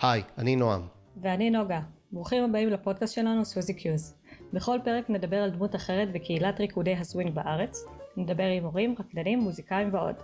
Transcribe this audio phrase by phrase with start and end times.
[0.00, 0.86] היי, אני נועם.
[1.22, 1.80] ואני נוגה.
[2.12, 4.14] ברוכים הבאים לפודקאסט שלנו Suzie's Q's.
[4.52, 7.84] בכל פרק נדבר על דמות אחרת בקהילת ריקודי הסווינג בארץ,
[8.16, 10.14] נדבר עם מורים, רקדנים, מוזיקאים ועוד.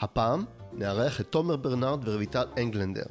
[0.00, 3.06] הפעם נארח את תומר ברנרד ורויטל אנגלנדר.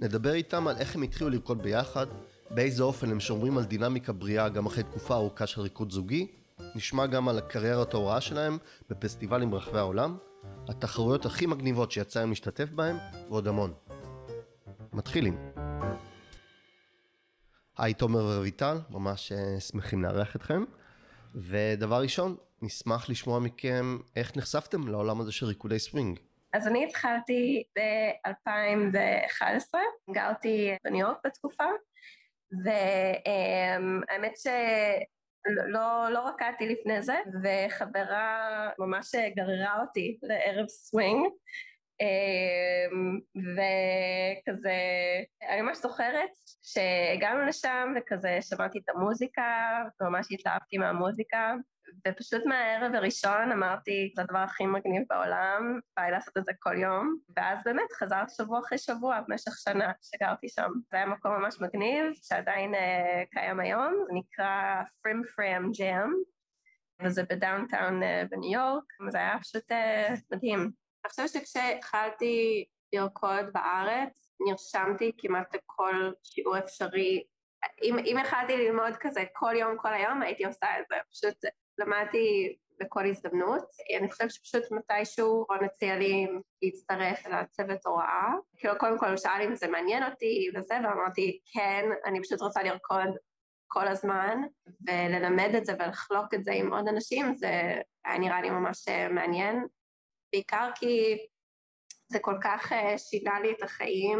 [0.00, 2.06] נדבר איתם על איך הם התחילו לרקוד ביחד,
[2.50, 6.26] באיזה אופן הם שומרים על דינמיקה בריאה גם אחרי תקופה ארוכה של ריקוד זוגי,
[6.74, 8.58] נשמע גם על הקריירת ההוראה שלהם
[8.90, 10.16] בפסטיבלים ברחבי העולם,
[10.68, 12.96] התחרויות הכי מגניבות שיצא להם להשתתף בהם,
[13.28, 13.72] ועוד המון.
[14.92, 15.52] מתחילים.
[17.78, 20.64] היי תומר ורויטל, ממש אה, שמחים לארח אתכם.
[21.34, 26.18] ודבר ראשון, נשמח לשמוע מכם איך נחשפתם לעולם הזה של ריקודי סווינג.
[26.52, 29.74] אז אני התחלתי ב-2011,
[30.10, 31.64] גרתי בניו יורק בתקופה,
[32.64, 41.26] והאמת שלא לא, לא רקדתי לפני זה, וחברה ממש גררה אותי לערב סווינג,
[43.36, 44.76] וכזה,
[45.50, 46.30] אני ממש זוכרת
[46.62, 51.54] שהגענו לשם וכזה שמעתי את המוזיקה, ממש התלהבתי מהמוזיקה,
[52.08, 56.78] ופשוט מהערב הראשון אמרתי, זה הדבר הכי מגניב בעולם, בא לי לעשות את זה כל
[56.78, 60.70] יום, ואז באמת חזרת שבוע אחרי שבוע במשך שנה שגרתי שם.
[60.90, 62.78] זה היה מקום ממש מגניב, שעדיין uh,
[63.30, 66.12] קיים היום, זה נקרא Frim Fram Jam,
[67.02, 70.81] וזה בדאונטאון אה, בניו יורק, זה היה פשוט אה, מדהים.
[71.04, 77.24] אני חושבת שכשהתחלתי לרקוד בארץ, נרשמתי כמעט לכל שיעור אפשרי.
[77.82, 80.94] אם, אם יכלתי ללמוד כזה כל יום, כל היום, הייתי עושה את זה.
[81.10, 83.64] פשוט למדתי בכל הזדמנות.
[83.98, 86.26] אני חושבת שפשוט מתישהו רון הציע לי
[86.62, 88.32] להצטרף לצוות הוראה.
[88.56, 92.62] כאילו קודם כל הוא שאל אם זה מעניין אותי וזה, ואמרתי כן, אני פשוט רוצה
[92.62, 93.16] לרקוד
[93.68, 94.42] כל הזמן,
[94.88, 99.66] וללמד את זה ולחלוק את זה עם עוד אנשים, זה היה נראה לי ממש מעניין.
[100.32, 101.18] בעיקר כי
[102.12, 104.18] זה כל כך אה, שינה לי את החיים,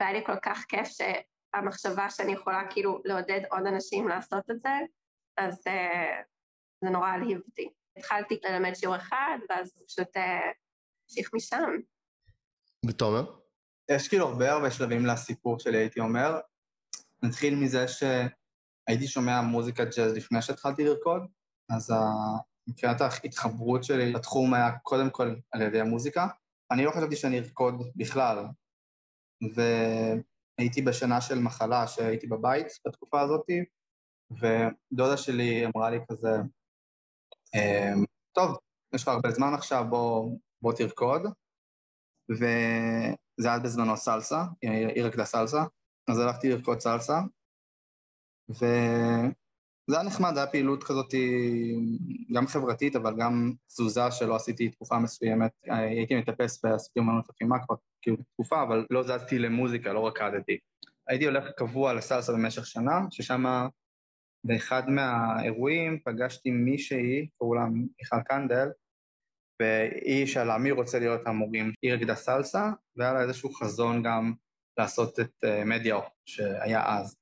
[0.00, 4.70] והיה לי כל כך כיף שהמחשבה שאני יכולה כאילו לעודד עוד אנשים לעשות את זה,
[5.36, 6.24] אז uh,
[6.84, 7.68] זה נורא הלהיב אותי.
[7.96, 10.50] התחלתי ללמד שיעור אחד, ואז פשוט אה,
[11.04, 11.70] המשיך uh, משם.
[12.88, 13.38] ותומר?
[13.90, 16.40] יש כאילו הרבה הרבה שלבים לסיפור שלי, הייתי אומר.
[17.22, 21.22] נתחיל מזה שהייתי שומע מוזיקת ג'אז לפני שהתחלתי לרקוד,
[21.70, 21.92] אז
[22.68, 26.26] מבחינת ההתחברות שלי לתחום היה קודם כל על ידי המוזיקה.
[26.70, 28.44] אני לא חשבתי שאני ארקוד בכלל,
[29.54, 33.46] והייתי בשנה של מחלה שהייתי בבית בתקופה הזאת,
[34.30, 36.30] ודודה שלי אמרה לי כזה,
[37.54, 38.58] אמ, טוב,
[38.94, 41.22] יש לך הרבה זמן עכשיו, בוא, בוא תרקוד.
[42.30, 45.62] וזה היה בזמנו סלסה, היא רקדה סלסה,
[46.10, 47.20] אז הלכתי לרקוד סלסה,
[48.50, 48.64] ו...
[49.88, 51.14] זה היה נחמד, היה פעילות כזאת
[52.34, 55.50] גם חברתית, אבל גם תזוזה שלא עשיתי תקופה מסוימת.
[55.64, 60.58] הייתי מטפס ועשיתי אמנות לחימה כבר כאילו תקופה, אבל לא זזתי למוזיקה, לא רקדתי.
[61.08, 63.44] הייתי הולך קבוע לסלסה במשך שנה, ששם
[64.44, 68.68] באחד מהאירועים פגשתי מישהי, קראו לה מיכל קנדל,
[69.60, 71.72] והיא שאלה מי רוצה להיות המורים.
[71.82, 74.32] היא רקדה סלסה, והיה לה איזשהו חזון גם
[74.78, 77.16] לעשות את אה, מדיאו, שהיה אז.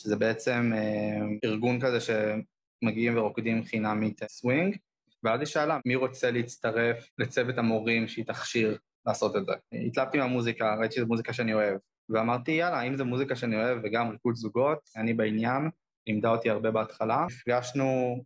[0.00, 4.76] שזה בעצם אה, ארגון כזה שמגיעים ורוקדים חינמית סווינג,
[5.22, 9.52] ואז היא שאלה מי רוצה להצטרף לצוות המורים שהיא תכשיר לעשות את זה.
[9.86, 11.78] התלהבתי מהמוזיקה, ראיתי שזו מוזיקה שאני אוהב,
[12.08, 15.70] ואמרתי יאללה, אם זו מוזיקה שאני אוהב וגם ריקוד זוגות, אני בעניין,
[16.06, 17.26] לימדה אותי הרבה בהתחלה.
[17.26, 18.20] נפגשנו,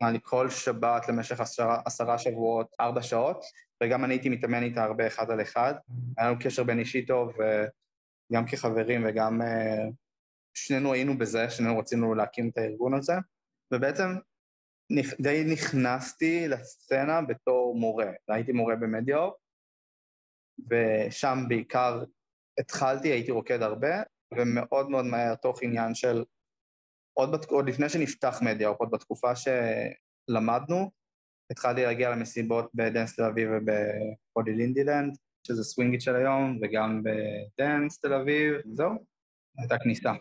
[0.00, 3.44] נראה לי כל שבת למשך עשרה, עשרה שבועות, ארבע שעות,
[3.82, 5.74] וגם אני הייתי מתאמן איתה הרבה אחד על אחד.
[6.16, 9.92] היה לנו קשר בין אישי טוב, וגם כחברים וגם uh,
[10.66, 13.12] שנינו היינו בזה, שנינו רצינו להקים את הארגון הזה,
[13.74, 14.08] ובעצם
[15.20, 18.10] די נכנסתי לסצנה בתור מורה.
[18.28, 19.30] הייתי מורה במדיו,
[20.70, 22.04] ושם בעיקר
[22.60, 24.02] התחלתי, הייתי רוקד הרבה,
[24.34, 26.24] ומאוד מאוד מהר, תוך עניין של,
[27.14, 30.90] עוד, בת, עוד לפני שנפתח מדיה, עוד בתקופה שלמדנו,
[31.50, 35.16] התחלתי להגיע למסיבות בדנס תל אביב וב Holy Lindy Land,
[35.46, 38.90] שזה סווינגית של היום, וגם בדנס תל אביב, זהו,
[39.58, 40.12] הייתה כניסה.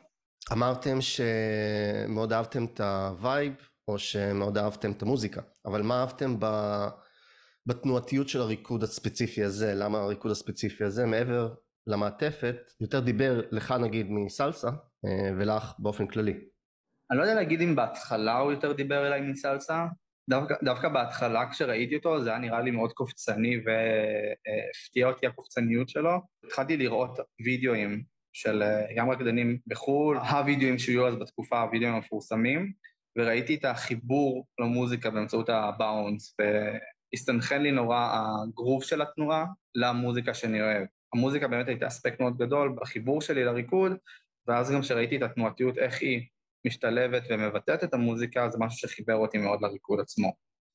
[0.52, 3.54] אמרתם שמאוד אהבתם את ה vibe,
[3.88, 6.46] או שמאוד אהבתם את המוזיקה, אבל מה אהבתם ב...
[7.66, 9.74] בתנועתיות של הריקוד הספציפי הזה?
[9.76, 11.54] למה הריקוד הספציפי הזה, מעבר
[11.88, 14.68] למעטפת, יותר דיבר לך נגיד מסלסה,
[15.06, 16.34] אה, ולך באופן כללי?
[17.12, 19.86] אני לא יודע להגיד אם בהתחלה הוא יותר דיבר אליי מסלסה,
[20.30, 26.12] דווקא, דווקא בהתחלה כשראיתי אותו זה היה נראה לי מאוד קופצני והפתיע אותי הקופצניות שלו.
[26.46, 28.04] התחלתי לראות וידאוים
[28.38, 32.72] של אה, גם רקדנים בחו"ל, הווידאוים שהיו אז בתקופה, הווידאוים המפורסמים,
[33.18, 39.46] וראיתי את החיבור למוזיקה באמצעות הבאונס, והסתנכן לי נורא הגרוב של התנועה
[39.76, 40.86] למוזיקה שאני אוהב.
[41.14, 43.92] המוזיקה באמת הייתה אספקט מאוד גדול בחיבור שלי לריקוד,
[44.48, 46.22] ואז גם כשראיתי את התנועתיות, איך היא
[46.68, 50.34] משתלבת ומבטאת את המוזיקה, זה משהו שחיבר אותי מאוד לריקוד עצמו.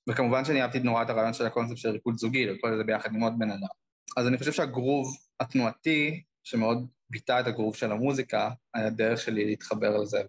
[0.09, 3.20] וכמובן שאני אהבתי נורא את הרעיון של הקונספט של ריקוד זוגי, לכל זה ביחד עם
[3.20, 3.69] עוד בן אדם.
[4.17, 5.06] אז אני חושב שהגרוב
[5.41, 10.23] התנועתי, שמאוד ביטא את הגרוב של המוזיקה, היה דרך שלי להתחבר לזה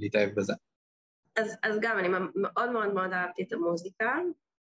[0.00, 0.52] ולהתאהב בזה.
[1.36, 4.18] אז, אז גם, אני מאוד מאוד מאוד אהבתי את המוזיקה.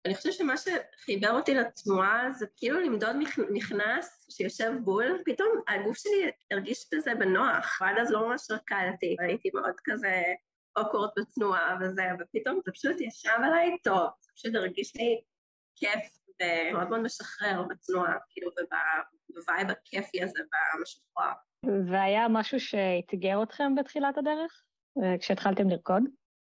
[0.06, 3.16] אני חושבת שמה שחיבר אותי לתנועה זה כאילו למדוד
[3.50, 9.50] מכנס שיושב בול, פתאום הגוף שלי הרגיש בזה בנוח, ועד אז לא ממש רקדתי, הייתי
[9.54, 10.22] מאוד כזה
[10.76, 15.20] awkward בתנועה וזה, ופתאום זה פשוט ישב עליי טוב, זה פשוט הרגיש לי
[15.76, 18.50] כיף ומאוד מאוד משחרר בתנועה, כאילו,
[19.30, 21.32] וב vibe הכיפי הזה והמשוחרר.
[21.92, 24.62] והיה משהו שאתגר אתכם בתחילת הדרך,
[25.02, 26.02] אה, כשהתחלתם לרקוד?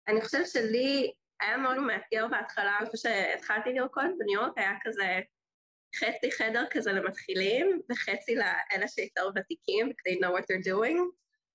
[0.08, 1.12] אני חושבת שלי
[1.42, 5.20] היה מאוד מאתגר בהתחלה, איפה שהתחלתי לרקוד בניו יורק, היה כזה
[5.96, 11.00] חצי חדר כזה למתחילים, וחצי לאלה שיותר ותיקים, כדי know what they're doing.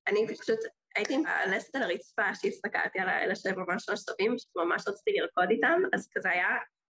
[0.08, 0.58] אני פשוט
[0.96, 5.82] הייתי מעלסת על הרצפה, שהסתכלתי על האלה שהם ממש ממש טובים, שממש רציתי לרקוד איתם,
[5.92, 6.48] אז כזה היה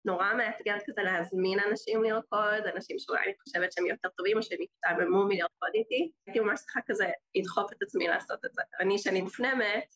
[0.05, 4.59] נורא מאתגר כזה להזמין אנשים לרקוד, אנשים שאולי אני חושבת שהם יותר טובים או שהם
[4.61, 6.11] יתעממו מלרקוד איתי.
[6.27, 8.61] הייתי ממש צריכה כזה לדחוף את עצמי לעשות את זה.
[8.79, 9.95] אני, שאני מופנמת,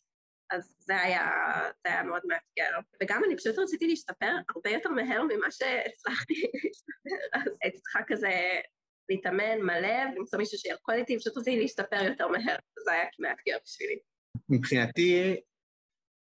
[0.51, 1.29] אז זה היה,
[1.83, 2.79] זה היה מאוד מאתגר.
[3.03, 8.31] וגם אני פשוט רציתי להשתפר הרבה יותר מהר ממה שהצלחתי להשתפר, אז הייתי צריכה כזה
[9.09, 12.55] להתאמן מלא, למצוא מישהו שירקוד איתי, פשוט רציתי להשתפר יותר מהר,
[12.85, 13.99] זה היה מאתגר בשבילי.
[14.49, 15.41] מבחינתי,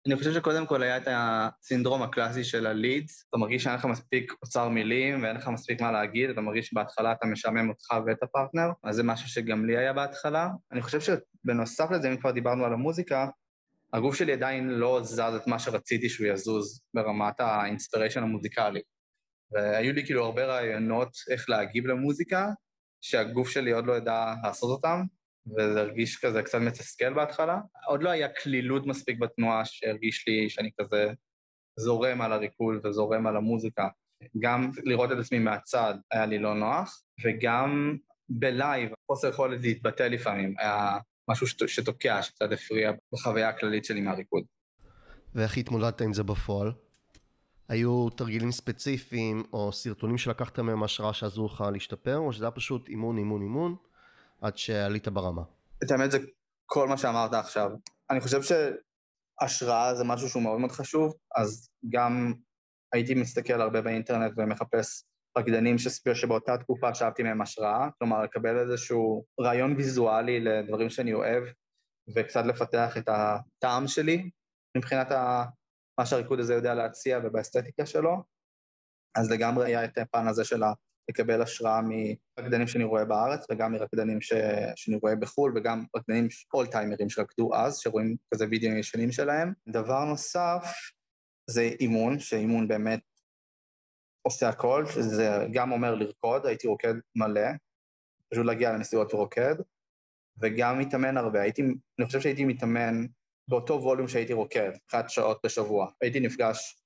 [0.09, 4.33] אני חושב שקודם כל היה את הסינדרום הקלאסי של הלידס, אתה מרגיש שאין לך מספיק
[4.43, 8.69] אוצר מילים ואין לך מספיק מה להגיד, אתה מרגיש שבהתחלה אתה משעמם אותך ואת הפרטנר,
[8.85, 10.49] אז זה משהו שגם לי היה בהתחלה.
[10.73, 13.29] אני חושב שבנוסף לזה, אם כבר דיברנו על המוזיקה,
[13.93, 18.81] הגוף שלי עדיין לא זז את מה שרציתי שהוא יזוז ברמת ה inspiration המוזיקלי.
[19.53, 22.49] והיו לי כאילו הרבה רעיונות איך להגיב למוזיקה,
[23.01, 25.03] שהגוף שלי עוד לא ידע לעשות אותם,
[25.57, 27.61] וזה הרגיש כזה קצת מתסכל בהתחלה.
[27.87, 31.13] עוד לא היה קלילות מספיק בתנועה שהרגיש לי שאני כזה
[31.79, 33.89] זורם על הריקוד וזורם על המוזיקה.
[34.39, 37.97] גם לראות את עצמי מהצד היה לי לא נוח, וגם
[38.29, 40.99] ב live, חוסר יכולת להתבטא לפעמים, היה
[41.31, 44.43] משהו שתוקע, שקצת הפריע בחוויה הכללית שלי מהריקוד.
[45.35, 46.73] ואיך התמודדת עם זה בפועל?
[47.69, 52.89] היו תרגילים ספציפיים או סרטונים שלקחת מהם השראה שעזרו לך להשתפר, או שזה היה פשוט
[52.89, 53.77] אימון, אימון, אימון,
[54.41, 55.43] עד שעלית ברמה?
[55.85, 56.19] את האמת זה
[56.67, 57.71] כל מה שאמרת עכשיו.
[58.11, 62.35] אני חושב שהשראה זה משהו שהוא מאוד מאוד חשוב, אז גם
[62.93, 65.05] הייתי מסתכל הרבה באינטרנט ומחפש
[65.39, 65.77] רקדנים
[66.15, 71.45] שבאותה תקופה שאבתי מהם השראה, כלומר לקבל איזשהו רעיון ויזואלי לדברים שאני אוהב,
[72.17, 74.31] וקצת לפתח את הטעם שלי
[74.77, 75.45] מבחינת ה...
[76.01, 78.23] מה שהריקוד הזה יודע להציע ובאסתטיקה שלו,
[79.17, 80.63] אז לגמרי היה את הפן הזה של
[81.11, 81.81] לקבל השראה
[82.39, 84.33] מרקדנים שאני רואה בארץ וגם מרקדנים ש...
[84.77, 89.53] שאני רואה בחו"ל וגם רקדנים אולטיימרים שרקדו אז, שרואים כזה וידאו ישנים שלהם.
[89.69, 90.63] דבר נוסף
[91.51, 93.01] זה אימון, שאימון באמת
[94.23, 97.51] עושה הכל, שזה גם אומר לרקוד, הייתי רוקד מלא,
[98.33, 99.55] פשוט להגיע לנסיעות ורוקד,
[100.41, 101.41] וגם מתאמן הרבה.
[101.41, 101.63] הייתי,
[101.99, 103.07] אני חושב שהייתי מתאמן
[103.49, 105.91] באותו ווליום שהייתי רוקד, אחת שעות בשבוע.
[106.01, 106.83] הייתי נפגש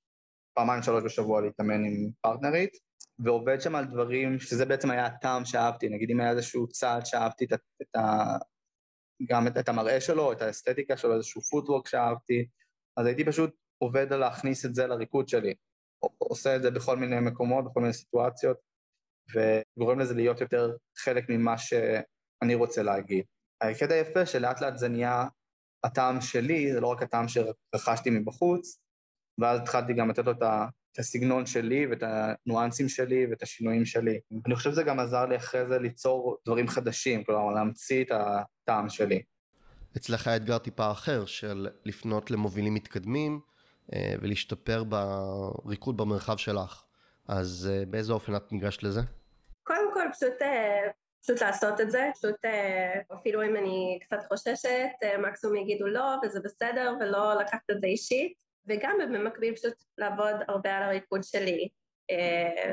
[0.55, 2.77] פעמיים שלוש בשבוע להתאמן עם פרטנרית,
[3.19, 7.45] ועובד שם על דברים שזה בעצם היה הטעם שאהבתי, נגיד אם היה איזשהו צעד שאהבתי
[7.45, 7.53] את,
[7.83, 8.37] את ה...
[9.29, 12.47] גם את, את המראה שלו, את האסתטיקה שלו, איזשהו פוטוורק שאהבתי,
[12.97, 15.55] אז הייתי פשוט עובד על להכניס את זה לריקוד שלי.
[16.19, 18.57] עושה את זה בכל מיני מקומות, בכל מיני סיטואציות,
[19.35, 23.25] וגורם לזה להיות יותר חלק ממה שאני רוצה להגיד.
[23.61, 25.25] הקטע היפה שלאט לאט זה נהיה
[25.85, 28.79] הטעם שלי, זה לא רק הטעם שרכשתי מבחוץ,
[29.41, 30.43] ואז התחלתי גם לתת לו את
[30.99, 34.21] הסגנון שלי ואת הניואנסים שלי ואת השינויים שלי.
[34.47, 38.89] אני חושב שזה גם עזר לי אחרי זה ליצור דברים חדשים, כלומר להמציא את הטעם
[38.89, 39.23] שלי.
[39.97, 43.41] אצלך האתגר טיפה אחר של לפנות למובילים מתקדמים
[43.95, 46.83] אה, ולהשתפר בריקוד במרחב שלך.
[47.29, 49.01] אז אה, באיזה אופן את ניגשת לזה?
[49.63, 50.89] קודם כל פשוט אה,
[51.23, 52.37] פשוט לעשות את זה, פשוט
[53.15, 58.33] אפילו אם אני קצת חוששת, מקסימום יגידו לא וזה בסדר ולא לקחת את זה אישית,
[58.67, 61.69] וגם במקביל פשוט לעבוד הרבה על הריקוד שלי,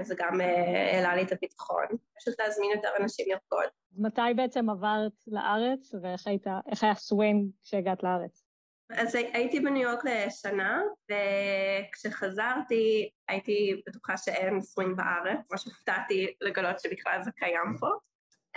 [0.02, 1.86] זה גם העלה לי את הביטחון,
[2.20, 3.70] פשוט להזמין יותר אנשים לרקוד.
[3.98, 6.48] מתי בעצם עברת לארץ ואיך היית,
[6.82, 8.44] היה סווינג כשהגעת לארץ?
[8.90, 10.82] אז הייתי בניו יורק לשנה,
[11.12, 17.88] וכשחזרתי הייתי בטוחה שאין סווינג בארץ, ממש הופתעתי לגלות שבכלל זה קיים פה.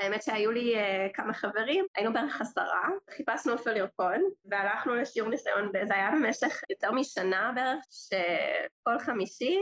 [0.03, 5.73] האמת שהיו לי אה, כמה חברים, היינו בערך עשרה, חיפשנו איפה לרקוד, והלכנו לשיעור ניסיון,
[5.89, 9.59] זה היה במשך יותר משנה בערך, שכל חמישי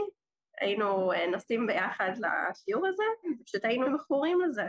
[0.61, 3.03] היינו אה, נוסעים ביחד לשיעור הזה,
[3.41, 4.63] ופשוט היינו מכורים לזה.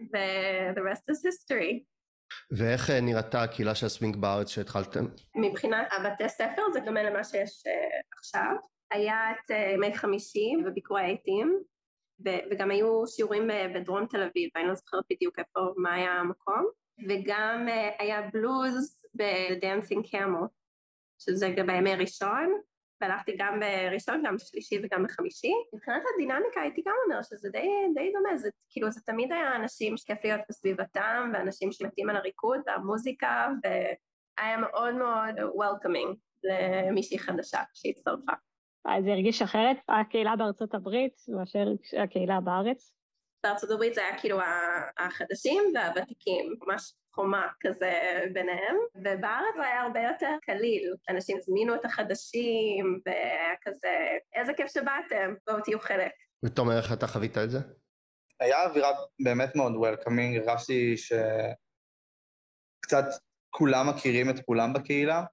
[0.00, 1.84] ו- the rest is history.
[2.50, 5.04] ואיך אה, נראתה הקהילה של הסווינג בארץ שהתחלתם?
[5.36, 8.56] מבחינת הבתי ספר זה דומה למה שיש אה, עכשיו.
[8.90, 11.73] היה את אה, ימי חמישי בביכורי העיתים, ו-
[12.20, 16.64] וגם היו שיעורים בדרום תל אביב, אני לא זוכרת בדיוק איפה, מה היה המקום,
[17.08, 20.46] וגם אה, היה בלוז ב Dancing Camel,
[21.18, 22.60] שזה גם בימי ראשון,
[23.00, 25.52] והלכתי גם בראשון, גם בשלישי וגם בחמישי.
[25.74, 29.96] מבחינת הדינמיקה הייתי גם אומר שזה די, די דומה, זה כאילו זה תמיד היה אנשים
[29.96, 38.32] שכיף להיות בסביבתם, ואנשים שמתים על הריקוד והמוזיקה, והיה מאוד מאוד welcoming למישהי חדשה שהצטרפה.
[38.84, 41.66] אז זה הרגיש אחרת, הקהילה בארצות הברית מאשר
[42.02, 42.92] הקהילה בארץ?
[43.44, 44.38] בארצות הברית זה היה כאילו
[44.98, 47.92] החדשים והוותיקים, ממש חומה כזה
[48.32, 53.88] ביניהם, ובארץ זה היה הרבה יותר קליל, אנשים הזמינו את החדשים, והיה כזה,
[54.34, 56.12] איזה כיף שבאתם, בואו תהיו חלק.
[56.44, 57.58] ותומר, איך אתה חווית את זה?
[58.40, 58.88] היה אווירה
[59.24, 61.24] באמת מאוד וולקאמינג, הרגשתי שקצת
[63.50, 65.24] כולם מכירים את כולם בקהילה.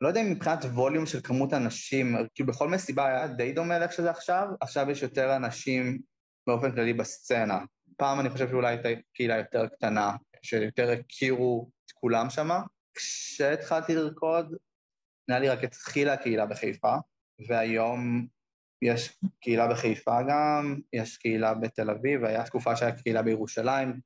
[0.00, 3.92] לא יודע אם מבחינת ווליום של כמות אנשים, כאילו בכל מסיבה היה די דומה לאיך
[3.92, 5.98] שזה עכשיו, עכשיו יש יותר אנשים
[6.46, 7.58] באופן כללי בסצנה.
[7.96, 12.48] פעם אני חושב שאולי הייתה קהילה יותר קטנה, שיותר הכירו את כולם שם.
[12.94, 14.56] כשהתחלתי לרקוד,
[15.28, 16.94] נראה לי רק התחילה הקהילה בחיפה,
[17.48, 18.26] והיום
[18.82, 24.00] יש קהילה בחיפה גם, יש קהילה בתל אביב, והייתה תקופה שהיה קהילה בירושלים.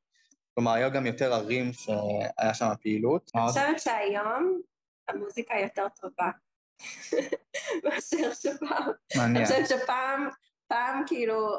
[0.54, 3.30] כלומר, היו גם יותר ערים שהיה שם פעילות.
[3.34, 4.60] אני חושבת שהיום
[5.08, 6.30] המוזיקה יותר טובה
[7.84, 8.90] מאשר שפעם.
[9.16, 9.36] מעניין.
[9.36, 10.28] אני חושבת שפעם,
[10.68, 11.56] פעם כאילו,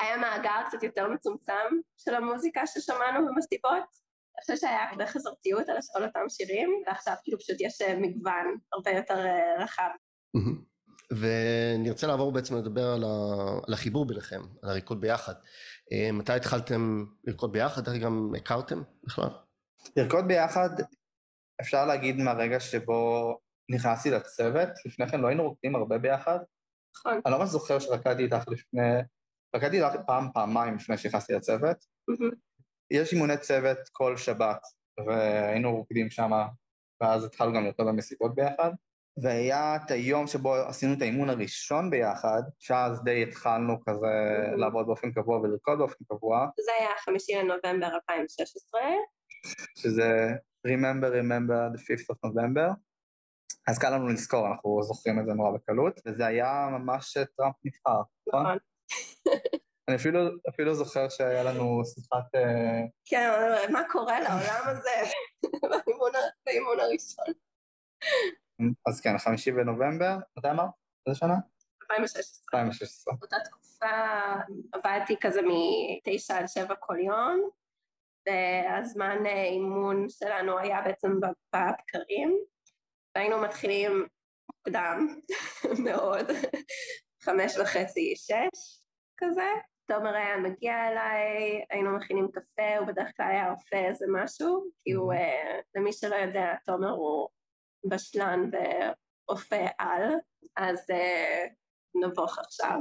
[0.00, 1.52] היה מאגר קצת יותר מצומצם
[1.96, 4.04] של המוזיקה ששמענו במסיבות,
[4.36, 8.56] אני חושבת שהיה הרבה חזרתיות על, על אותם שירים, ועכשיו כאילו פשוט יש אה, מגוון
[8.72, 9.90] הרבה יותר uh, רחב.
[11.10, 13.08] ונרצה לעבור בעצם לדבר על, ה...
[13.66, 15.34] על החיבור ביניכם, על הריקוד ביחד.
[15.92, 17.88] אה, מתי התחלתם לרקוד ביחד?
[17.88, 19.28] איך גם הכרתם בכלל?
[19.96, 20.70] לרקוד ביחד,
[21.60, 23.34] אפשר להגיד מהרגע שבו
[23.70, 26.38] נכנסתי לצוות, לפני כן לא היינו רוקדים הרבה ביחד.
[26.96, 27.20] נכון.
[27.26, 28.82] אני לא ממש זוכר שרקדתי איתך לפני,
[29.56, 31.76] רקדתי איתך פעם, פעמיים לפני שנכנסתי לצוות.
[32.90, 34.60] יש אימוני צוות כל שבת,
[35.06, 36.30] והיינו רוקדים שם,
[37.00, 38.70] ואז התחלנו גם לרקוד במסיבות ביחד.
[39.22, 44.06] והיה את היום שבו עשינו את האימון הראשון ביחד, שאז די התחלנו כזה
[44.56, 46.48] לעבוד באופן קבוע ולרקוד באופן קבוע.
[46.64, 48.80] זה היה חמישי לנובמבר 2016.
[49.78, 50.28] שזה
[50.66, 52.74] Remember, Remember the 5th of November.
[53.68, 58.02] אז קל לנו לזכור, אנחנו זוכרים את זה נורא בקלות, וזה היה ממש טראמפ נבחר,
[58.28, 58.42] נכון?
[58.42, 58.58] נכון.
[59.88, 62.34] אני אפילו, אפילו זוכר שהיה לנו שיחת...
[62.34, 63.30] אה, כן,
[63.72, 64.90] מה קורה לעולם הזה
[66.46, 67.24] באימון הראשון.
[68.88, 70.70] אז כן, חמישי בנובמבר, מתי אמרת?
[71.06, 71.34] איזה שנה?
[71.82, 72.60] 2016.
[72.60, 73.14] 2016.
[73.14, 73.86] באותה תקופה
[74.72, 77.50] עבדתי כזה מתשע עד שבע כל יום,
[78.26, 82.38] והזמן אה, אימון שלנו היה בעצם בבקרים,
[83.14, 84.06] והיינו מתחילים
[84.52, 85.16] מוקדם
[85.84, 86.26] מאוד,
[87.22, 88.80] חמש וחצי, שש
[89.16, 89.50] כזה,
[89.86, 94.92] תומר היה מגיע אליי, היינו מכינים קפה, הוא בדרך כלל היה אופה איזה משהו, כי
[94.92, 97.28] הוא, uh, למי שלא יודע, תומר הוא
[97.88, 100.14] בשלן ואופה על,
[100.56, 101.50] אז uh,
[101.94, 102.80] נבוך עכשיו.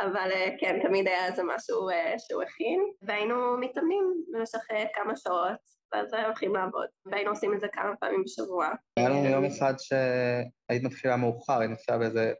[0.00, 5.16] אבל uh, כן, תמיד היה איזה משהו uh, שהוא הכין, והיינו מתאמנים במשך uh, כמה
[5.16, 5.60] שעות,
[5.92, 8.68] ואז הולכים לעבוד, והיינו עושים את זה כמה פעמים בשבוע.
[8.96, 12.32] היה לנו יום אחד שהיית מתחילה מאוחר, היית מתחילה באיזה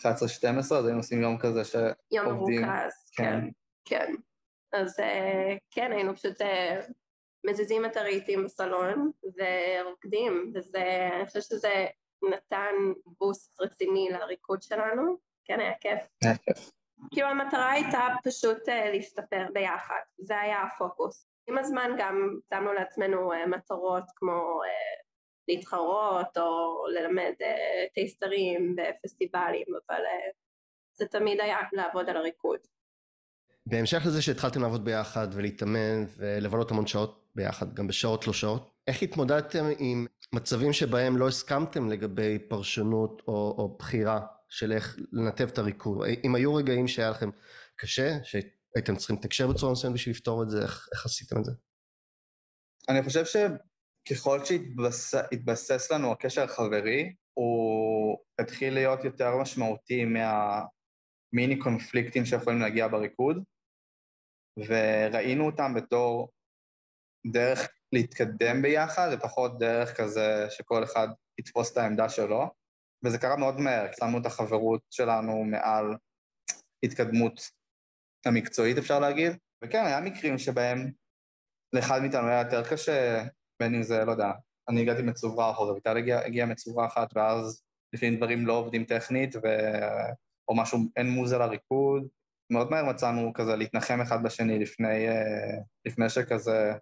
[0.00, 0.04] 11-12,
[0.58, 2.04] אז היינו עושים יום כזה שעובדים.
[2.12, 3.40] יום מרוכז, כן.
[3.84, 4.06] כן.
[4.06, 4.14] כן.
[4.72, 6.80] אז אה, כן, היינו פשוט אה,
[7.46, 11.86] מזיזים את הרהיטים בסלון ורוקדים, וזה, אני חושבת שזה
[12.22, 12.74] נתן
[13.18, 15.16] בוסט רציני לריקוד שלנו.
[15.44, 16.00] כן, היה כיף.
[16.24, 16.70] היה כיף.
[17.10, 21.26] כאילו המטרה הייתה פשוט uh, להשתפר ביחד, זה היה הפוקוס.
[21.48, 25.04] עם הזמן גם שמנו לעצמנו uh, מטרות כמו uh,
[25.48, 27.34] להתחרות או ללמד
[27.94, 30.02] טייסטרים בפסטיבלים, אבל
[30.92, 32.60] זה תמיד היה לעבוד על הריקוד.
[33.70, 39.02] בהמשך לזה שהתחלתם לעבוד ביחד ולהתאמן ולבלות המון שעות ביחד, גם בשעות לא שעות, איך
[39.02, 45.58] התמודדתם עם מצבים שבהם לא הסכמתם לגבי פרשנות או, או בחירה של איך לנתב את
[45.58, 46.06] הריקוד?
[46.24, 47.30] אם היו רגעים שהיה לכם
[47.76, 51.52] קשה, שהייתם צריכים לתקשר בצורה מסוימת בשביל לפתור את זה, איך, איך עשיתם את זה?
[52.88, 53.36] אני חושב ש...
[54.10, 63.42] ככל שהתבסס לנו הקשר החברי, הוא התחיל להיות יותר משמעותי מהמיני קונפליקטים שיכולים להגיע בריקוד,
[64.58, 66.30] וראינו אותם בתור
[67.26, 71.08] דרך להתקדם ביחד, ופחות דרך כזה שכל אחד
[71.40, 72.50] יתפוס את העמדה שלו,
[73.04, 75.96] וזה קרה מאוד מהר, שמנו את החברות שלנו מעל
[76.84, 77.40] התקדמות
[78.26, 79.32] המקצועית, אפשר להגיד,
[79.64, 80.92] וכן, היה מקרים שבהם
[81.72, 83.24] לאחד מאיתנו היה יותר קשה,
[83.60, 84.32] בין אם זה, לא יודע,
[84.68, 89.40] אני הגעתי מצוברח, או רויטל הגיעה הגיע מצוברחת, ואז לפעמים דברים לא עובדים טכנית, ו...
[90.48, 92.08] או משהו, אין מוזה לריקוד.
[92.50, 96.72] מאוד מהר מצאנו כזה להתנחם אחד בשני לפני, אה, לפני שכזה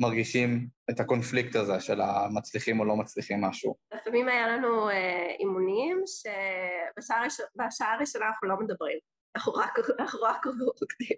[0.00, 3.76] מרגישים את הקונפליקט הזה של המצליחים או לא מצליחים משהו.
[3.94, 8.98] לפעמים היה לנו אה, אימונים שבשעה הראשונה אנחנו לא מדברים,
[9.36, 11.16] אנחנו רק, אנחנו רק רוקדים.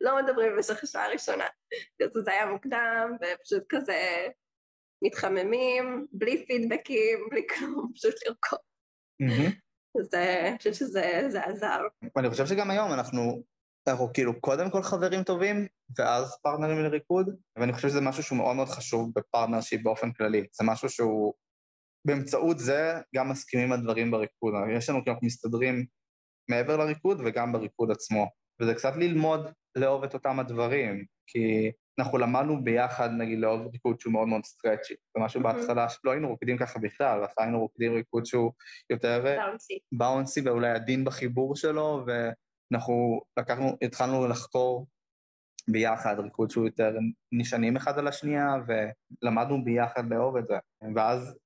[0.00, 1.44] לא מדברים במשך השעה הראשונה.
[2.04, 4.26] אז זה היה מוקדם, ופשוט כזה
[5.04, 8.58] מתחממים, בלי פידבקים, בלי כלום, פשוט לרקוד.
[10.00, 11.80] אז אני חושבת שזה עזר.
[12.16, 13.42] ואני חושב שגם היום אנחנו,
[13.88, 15.66] אנחנו כאילו קודם כל חברים טובים,
[15.98, 20.46] ואז פרטנרים לריקוד, ואני חושב שזה משהו שהוא מאוד מאוד חשוב ב partnership באופן כללי.
[20.52, 21.32] זה משהו שהוא,
[22.06, 24.54] באמצעות זה גם מסכימים על דברים בריקוד.
[24.76, 25.86] יש לנו כאילו מסתדרים
[26.50, 28.26] מעבר לריקוד וגם בריקוד עצמו.
[28.60, 34.12] וזה קצת ללמוד לאהוב את אותם הדברים, כי אנחנו למדנו ביחד, נגיד, לאהוב ריקוד שהוא
[34.12, 34.94] מאוד מאוד stretchy.
[35.16, 35.42] זה משהו.
[35.42, 38.52] בהתחלה שלא היינו רוקדים ככה בכלל, ואף היינו רוקדים ריקוד שהוא
[38.90, 39.36] יותר...
[39.36, 39.78] באונסי.
[39.92, 44.86] באונסי, ואולי עדין בחיבור שלו, ואנחנו לקחנו, התחלנו לחקור
[45.68, 46.96] ביחד ריקוד שהוא יותר
[47.32, 48.54] נשענים אחד על השנייה,
[49.22, 50.54] ולמדנו ביחד לאהוב את זה.
[50.94, 51.38] ואז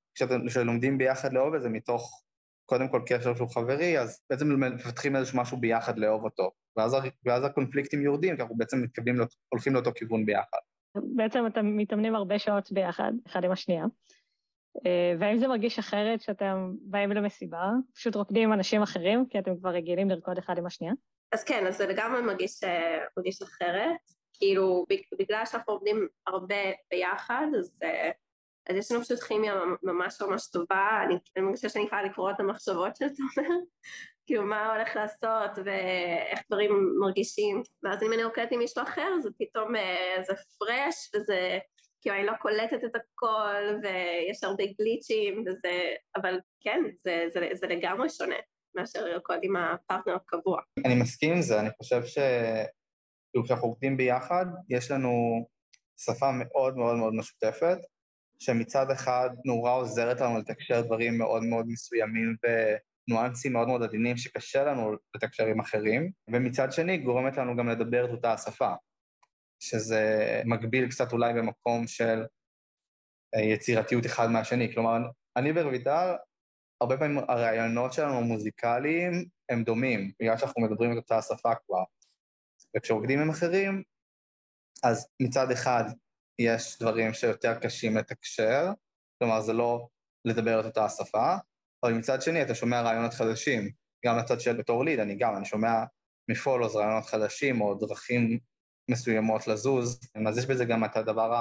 [0.46, 2.24] כשלומדים ביחד לאהוב את זה מתוך
[2.68, 6.50] קודם כל קשר שהוא חברי, אז בעצם מפתחים איזשהו משהו ביחד לאהוב אותו.
[6.76, 9.16] ואז, ואז הקונפליקטים יורדים, כי אנחנו בעצם מתכוונים,
[9.48, 10.58] הולכים לאותו כיוון ביחד.
[10.94, 13.84] בעצם אתם מתאמנים הרבה שעות ביחד, אחד עם השנייה.
[14.86, 19.56] אה, והאם זה מרגיש אחרת שאתם באים למסיבה, פשוט רוקדים עם אנשים אחרים, כי אתם
[19.56, 20.92] כבר רגילים לרקוד אחד עם השנייה?
[21.32, 23.96] אז כן, אז זה לגמרי מרגיש, אה, מרגיש אחרת.
[24.32, 24.86] כאילו,
[25.18, 28.10] בגלל שאנחנו עובדים הרבה ביחד, אז אה,
[28.68, 32.40] אז יש לנו פשוט כימיה ממש ממש טובה, אני, אני מרגישה שאני יכולה לקרוא את
[32.40, 33.48] המחשבות של תומר,
[34.26, 39.30] כאילו מה הולך לעשות ואיך דברים מרגישים, ואז אם אני רוקדת עם מישהו אחר זה
[39.38, 41.58] פתאום אה, זה פרש וזה,
[42.00, 47.48] כאילו אני לא קולטת את הכל ויש הרבה גליצ'ים וזה, אבל כן, זה, זה, זה,
[47.54, 48.36] זה לגמרי שונה
[48.74, 50.60] מאשר לרקוד עם הפרטנר הקבוע.
[50.86, 52.18] אני מסכים עם זה, אני חושב ש...
[53.32, 55.10] כאילו כשאנחנו עובדים ביחד, יש לנו
[56.00, 57.78] שפה מאוד מאוד מאוד משותפת,
[58.38, 64.64] שמצד אחד נורא עוזרת לנו לתקשר דברים מאוד מאוד מסוימים וניואנסים מאוד מאוד עדינים שקשה
[64.64, 68.72] לנו לתקשר עם אחרים, ומצד שני גורמת לנו גם לדבר את אותה השפה,
[69.60, 72.22] שזה מגביל קצת אולי במקום של
[73.34, 74.74] אה, יצירתיות אחד מהשני.
[74.74, 74.98] כלומר,
[75.36, 76.14] אני ורויטל,
[76.80, 79.12] הרבה פעמים הרעיונות שלנו המוזיקליים
[79.48, 81.84] הם דומים, בגלל שאנחנו מדברים את אותה השפה כבר.
[82.76, 83.82] וכשעובדים עם אחרים,
[84.84, 85.84] אז מצד אחד
[86.38, 88.72] יש דברים שיותר קשים לתקשר,
[89.18, 89.88] כלומר זה לא
[90.24, 91.36] לדבר את אותה השפה,
[91.84, 93.70] אבל מצד שני אתה שומע רעיונות חדשים,
[94.06, 95.84] גם לצד של בתור ליד, אני גם, אני שומע
[96.30, 98.38] מ follows רעיונות חדשים או דרכים
[98.90, 101.34] מסוימות לזוז, אז יש בזה גם את הדבר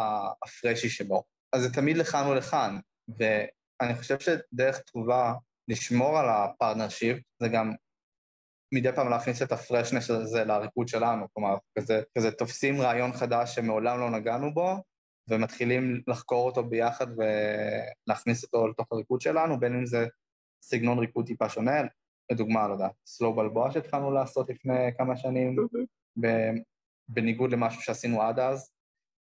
[0.43, 1.23] ה freshy שבו.
[1.53, 2.79] אז זה תמיד לכאן ולכאן,
[3.17, 5.33] ואני חושב שדרך טובה
[5.67, 7.73] לשמור על ה partnership זה גם
[8.71, 13.55] מדי פעם להכניס את ה freshness הזה לריקוד שלנו, כלומר, כזה, כזה תופסים רעיון חדש
[13.55, 14.75] שמעולם לא נגענו בו,
[15.29, 20.07] ומתחילים לחקור אותו ביחד ולהכניס אותו לתוך הריקוד שלנו, בין אם זה
[20.61, 21.81] סגנון ריקוד טיפה שונה,
[22.31, 25.55] לדוגמה, לא יודע, סלו בלבוע שהתחלנו לעשות לפני כמה שנים,
[27.07, 28.71] בניגוד למשהו שעשינו עד אז.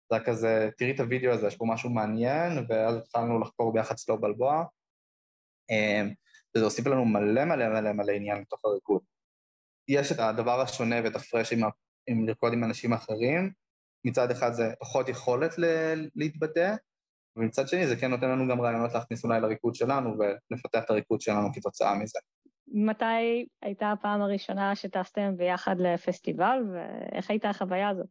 [0.10, 3.98] זה היה כזה, תראי את הוידאו הזה, יש פה משהו מעניין, ואז התחלנו לחקור ביחד
[3.98, 4.66] סלו בלבוע,
[5.70, 6.14] אמ,
[6.56, 9.02] וזה הוסיף לנו מלא מלא מלא מלא עניין לתוך הריקוד.
[9.88, 11.60] יש את הדבר השונה ואת הפרש עם,
[12.08, 13.52] עם לרקוד עם אנשים אחרים,
[14.06, 16.76] מצד אחד זה פחות יכולת ל- להתבטא,
[17.38, 21.22] ומצד שני זה כן נותן לנו גם רעיונות להכניס אולי לריקוד שלנו ולפתח את הריקוד
[21.22, 22.20] שלנו כתוצאה מזה.
[22.68, 28.08] מתי הייתה הפעם הראשונה שטסתם ביחד לפסטיבל, ואיך הייתה החוויה הזאת?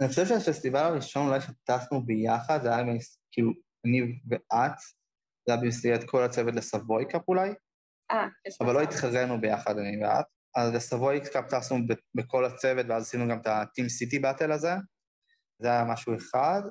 [0.00, 2.98] אני חושב שהפסטיבל הראשון אולי שטסנו ביחד, זה היה
[3.32, 3.52] כאילו
[3.86, 4.78] אני ואת,
[5.46, 7.50] זה היה במסגרת כל הצוות לסבוי קאפ אולי.
[8.10, 8.26] אה,
[8.60, 10.24] אבל לא התחרנו ביחד, אני ואת.
[10.56, 11.78] אז לסבוי קאפ טסנו
[12.14, 14.72] בכל הצוות, ואז עשינו גם את ה-Team City Battle הזה.
[15.58, 16.62] זה היה משהו אחד.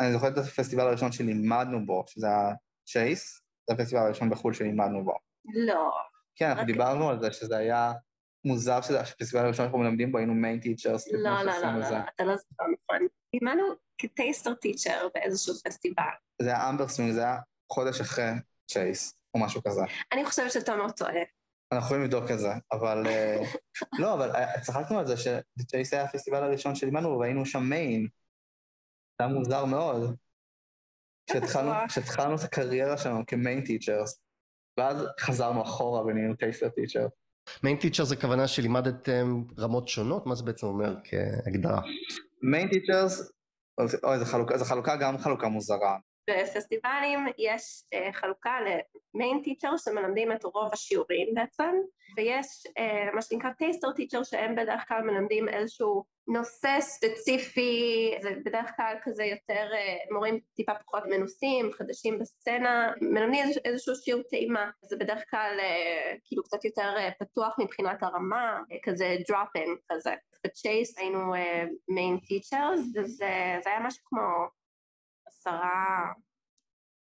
[0.00, 2.54] אני זוכר את הפסטיבל הראשון שלימדנו בו, שזה היה
[2.86, 5.14] צ'ייס, זה הפסטיבל הראשון בחו"ל שלימדנו בו.
[5.54, 5.90] לא.
[6.36, 7.92] כן, אנחנו דיברנו על זה, שזה היה
[8.44, 11.12] מוזר שזה הפסטיבל הראשון שאנחנו מלמדים בו, היינו main teachers.
[11.12, 13.06] לא, לא, לא, לא, אתה לא זוכר נכון.
[13.34, 13.64] לימדנו
[13.98, 16.04] כ taster teacher באיזשהו פסטיבל.
[16.42, 17.38] זה היה אמברסווינג, זה היה
[17.72, 18.30] חודש אחרי
[18.70, 19.82] צ'ייס, או משהו כזה.
[20.12, 21.22] אני חושבת שתומר טועה.
[21.72, 23.06] אנחנו יכולים לבדוק את זה, אבל...
[23.06, 23.42] אה,
[23.98, 28.08] לא, אבל אה, צחקנו על זה שצ'ייס היה הפסטיבל הראשון שלימדנו, והיינו שם main.
[29.18, 30.16] זה היה מוזר מאוד.
[31.88, 34.20] כשהתחלנו את הקריירה שלנו כ main teachers,
[34.78, 37.06] ואז חזרנו אחורה ונהיינו taster teacher.
[37.62, 40.26] main teacher זה כוונה שלימדתם רמות שונות?
[40.26, 41.80] מה זה בעצם אומר כהגדרה?
[42.42, 43.32] main teachers,
[44.04, 45.98] אוי, זו חלוקה, זו חלוקה גם חלוקה מוזרה.
[46.30, 51.74] בפסטיבלים יש אה, חלוקה ל main teacher שמלמדים את רוב השיעורים בעצם,
[52.16, 58.70] ויש אה, מה שנקרא taster teacher שהם בדרך כלל מלמדים איזשהו נושא ספציפי, זה בדרך
[58.76, 64.96] כלל כזה יותר אה, מורים טיפה פחות מנוסים, חדשים בסצנה, מלמדים איזשהו, שיעור טעימה, זה
[64.96, 70.14] בדרך כלל אה, כאילו קצת יותר אה, פתוח מבחינת הרמה, אה, כזה drop-in כזה.
[70.46, 71.34] בצ'ייס היינו
[71.88, 73.26] main אה, teachers, וזה
[73.66, 74.59] היה משהו כמו
[75.40, 76.12] עשרה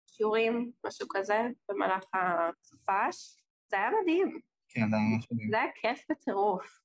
[0.07, 3.43] שיעורים, משהו כזה, במהלך הסופש.
[3.71, 4.39] זה היה מדהים.
[4.69, 5.49] כן, זה היה ממש מדהים.
[5.49, 6.79] זה היה כיף בטירוף.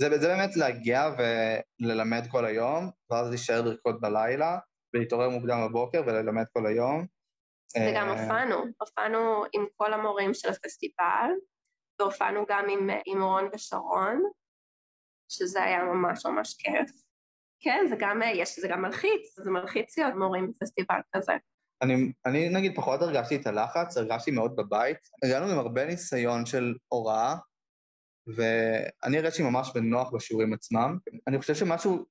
[0.00, 4.58] זה, זה באמת להגיע וללמד כל היום, ואז להישאר לרקוד בלילה,
[4.94, 7.06] ולהתעורר מוקדם בבוקר וללמד כל היום.
[7.76, 11.30] וגם אה, הופענו, הופענו עם כל המורים של הפסטיבל,
[12.00, 14.22] והופענו גם עם, עם רון ושרון,
[15.28, 16.90] שזה היה ממש ממש כיף.
[17.62, 21.32] כן, זה גם, יש, זה גם מלחיץ, זה מלחיץ להיות מורים בפסטיבל כזה.
[21.82, 24.98] אני, אני נגיד פחות הרגשתי את הלחץ, הרגשתי מאוד בבית.
[25.24, 27.36] הגענו עם הרבה ניסיון של הוראה,
[28.36, 30.98] ואני הרגשתי ממש בנוח בשיעורים עצמם.
[31.28, 32.04] אני חושב שמשהו,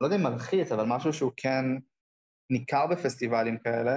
[0.00, 1.64] לא יודע אם מלחיץ, אבל משהו שהוא כן
[2.50, 3.96] ניכר בפסטיבלים כאלה,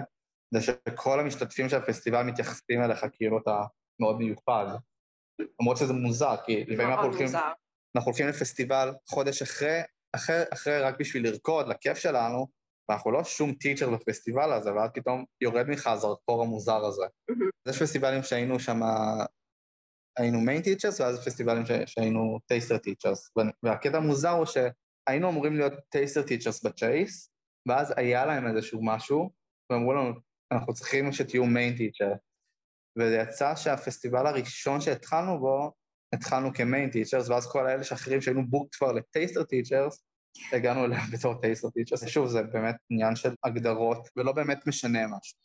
[0.54, 3.62] זה שכל המשתתפים של הפסטיבל מתייחסים אליך כאילו אתה
[4.00, 4.66] מאוד מיוחד.
[5.62, 7.28] למרות שזה מוזר, כי לפעמים אנחנו הולכים.
[7.96, 9.82] אנחנו הולכים לפסטיבל חודש אחרי,
[10.16, 12.48] אחרי, אחרי רק בשביל לרקוד, לכיף שלנו,
[12.90, 17.06] ואנחנו לא שום teacher בפסטיבל הזה, ואז פתאום יורד ממך הזרקור המוזר הזה.
[17.66, 18.80] אז יש פסטיבלים שהיינו שם,
[20.18, 23.32] היינו main teachers, ואז פסטיבלים ש, שהיינו taster teachers.
[23.64, 27.30] והקטע המוזר הוא שהיינו אמורים להיות taster teachers בצ'ייס,
[27.68, 29.30] ואז היה להם איזשהו משהו,
[29.72, 30.14] ואמרו לנו,
[30.54, 32.14] אנחנו צריכים שתהיו main teacher.
[33.00, 35.72] וזה יצא שהפסטיבל הראשון שהתחלנו בו,
[36.14, 40.04] התחלנו כ main teachers, ואז כל האלה שאחרים שהיינו booked כבר ל taster teachers,
[40.54, 42.08] הגענו אליהם בתור taster teachers.
[42.08, 45.38] שוב, זה באמת עניין של הגדרות, ולא באמת משנה משהו.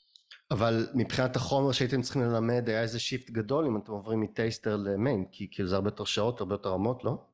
[0.50, 4.76] אבל מבחינת החומר שהייתם צריכים ללמד היה איזה shift גדול אם אתם עוברים מ taster
[4.76, 7.24] ל main, כי כאילו זה הרבה יותר שעות, הרבה יותר רמות, לא?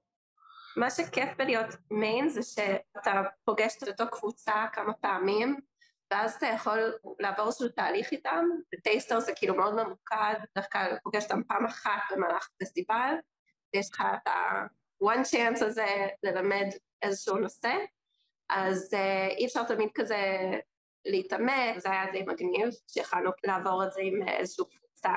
[0.77, 5.57] מה שכיף בלהיות main זה שאתה פוגש את אותו קבוצה כמה פעמים,
[6.15, 10.97] ואז אתה יכול לעבור איזשהו תהליך איתם, ו taster זה כאילו מאוד ממוקד, בדרך כלל
[11.03, 13.15] פוגש אותם פעם אחת במהלך הפסטיבל,
[13.75, 16.67] ויש לך את ה-one chance הזה ללמד
[17.03, 17.75] איזשהו נושא,
[18.49, 20.51] אז uh, אי אפשר תמיד כזה
[21.05, 25.13] להתעמק, זה היה די מגניב, שיכלנו לעבור את זה עם איזושהי קבוצה.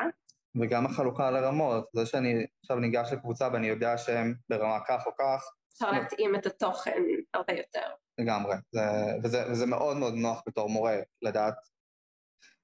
[0.61, 5.51] וגם החלוקה לרמות, זה שאני עכשיו ניגש לקבוצה ואני יודע שהם ברמה כך או כך,
[5.73, 7.89] אפשר להתאים את התוכן הרבה יותר.
[8.17, 8.55] לגמרי.
[8.71, 8.81] זה,
[9.23, 11.55] וזה, וזה מאוד מאוד נוח בתור מורה, לדעת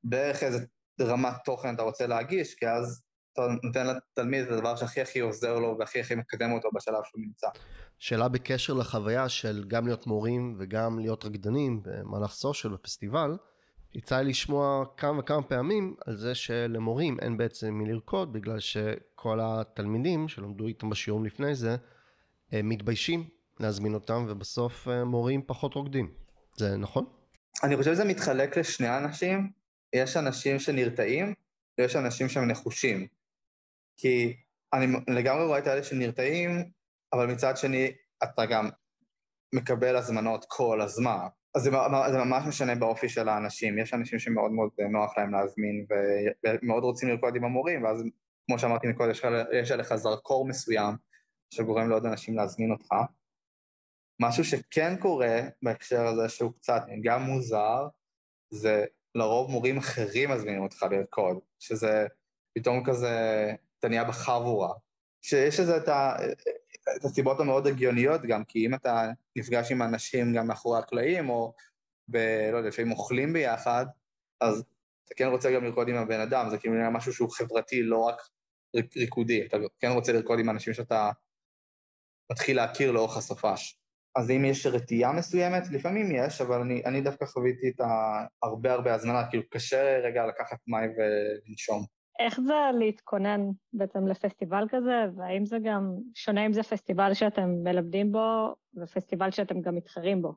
[0.04, 0.66] בערך איזה
[1.02, 5.60] רמת תוכן אתה רוצה להגיש, כי אז אתה נותן לתלמיד את הדבר שהכי הכי עוזר
[5.60, 7.48] לו והכי הכי מקדם אותו בשלב שהוא נמצא.
[8.00, 13.38] שאלה בקשר לחוויה של גם להיות מורים וגם להיות רקדנים במהלך סושיאל בפסטיבל,
[13.96, 19.39] יצא לי לשמוע כמה וכמה פעמים על זה שלמורים אין בעצם מי לרקוד בגלל שכל
[19.42, 21.76] התלמידים שלמדו איתם בשיעורים לפני זה
[22.54, 26.13] מתביישים להזמין אותם ובסוף אה, מורים פחות רוקדים.
[26.58, 27.06] זה נכון?
[27.63, 29.52] אני חושב שזה מתחלק לשני אנשים,
[29.94, 31.34] יש אנשים שנרתעים
[31.78, 33.08] ויש אנשים שהם נחושים.
[33.98, 34.36] כי
[34.74, 36.72] אני לגמרי רואה את האלה שנרתעים,
[37.13, 37.92] אבל מצד שני
[38.24, 38.70] אתה גם
[39.54, 41.28] מקבל הזמנות כל הזמן.
[41.56, 41.72] אז זה,
[42.12, 43.78] זה ממש משנה באופי של האנשים.
[43.78, 45.86] יש אנשים שמאוד מאוד נוח להם להזמין
[46.44, 48.04] ומאוד רוצים לרקוד עם המורים, ואז
[48.46, 49.22] כמו שאמרתי מקודם, יש,
[49.54, 50.96] יש עליך זרקור מסוים
[51.50, 52.94] שגורם לעוד אנשים להזמין אותך.
[54.28, 57.88] משהו שכן קורה בהקשר הזה שהוא קצת גם מוזר,
[58.50, 62.08] זה לרוב מורים אחרים מזמינים אותך לרקוד, שזה
[62.54, 64.74] פתאום כזה, אתה נהיה בחבורה.
[65.22, 66.16] שיש לזה את, ה,
[66.98, 71.54] את הסיבות המאוד הגיוניות גם, כי אם אתה נפגש עם אנשים גם מאחורי הקלעים, או
[72.08, 72.18] ב...
[72.52, 73.86] לא יודע, לפעמים אוכלים ביחד,
[74.42, 74.64] אז
[75.06, 78.22] אתה כן רוצה גם לרקוד עם הבן אדם, זה כאילו משהו שהוא חברתי, לא רק
[78.96, 81.12] ריקודי, אתה כן רוצה לרקוד עם אנשים שאתה
[82.32, 83.83] מתחיל להכיר לאורך הסופש.
[84.15, 87.82] אז אם יש רתיעה מסוימת, לפעמים יש, אבל אני, אני דווקא חוויתי את
[88.43, 91.86] הרבה הרבה הזמנה, כאילו קשה רגע לקחת מים ולנשום.
[92.19, 93.41] איך זה להתכונן
[93.73, 99.62] בעצם לפסטיבל כזה, והאם זה גם שונה אם זה פסטיבל שאתם מלמדים בו, ופסטיבל שאתם
[99.62, 100.34] גם מתחרים בו?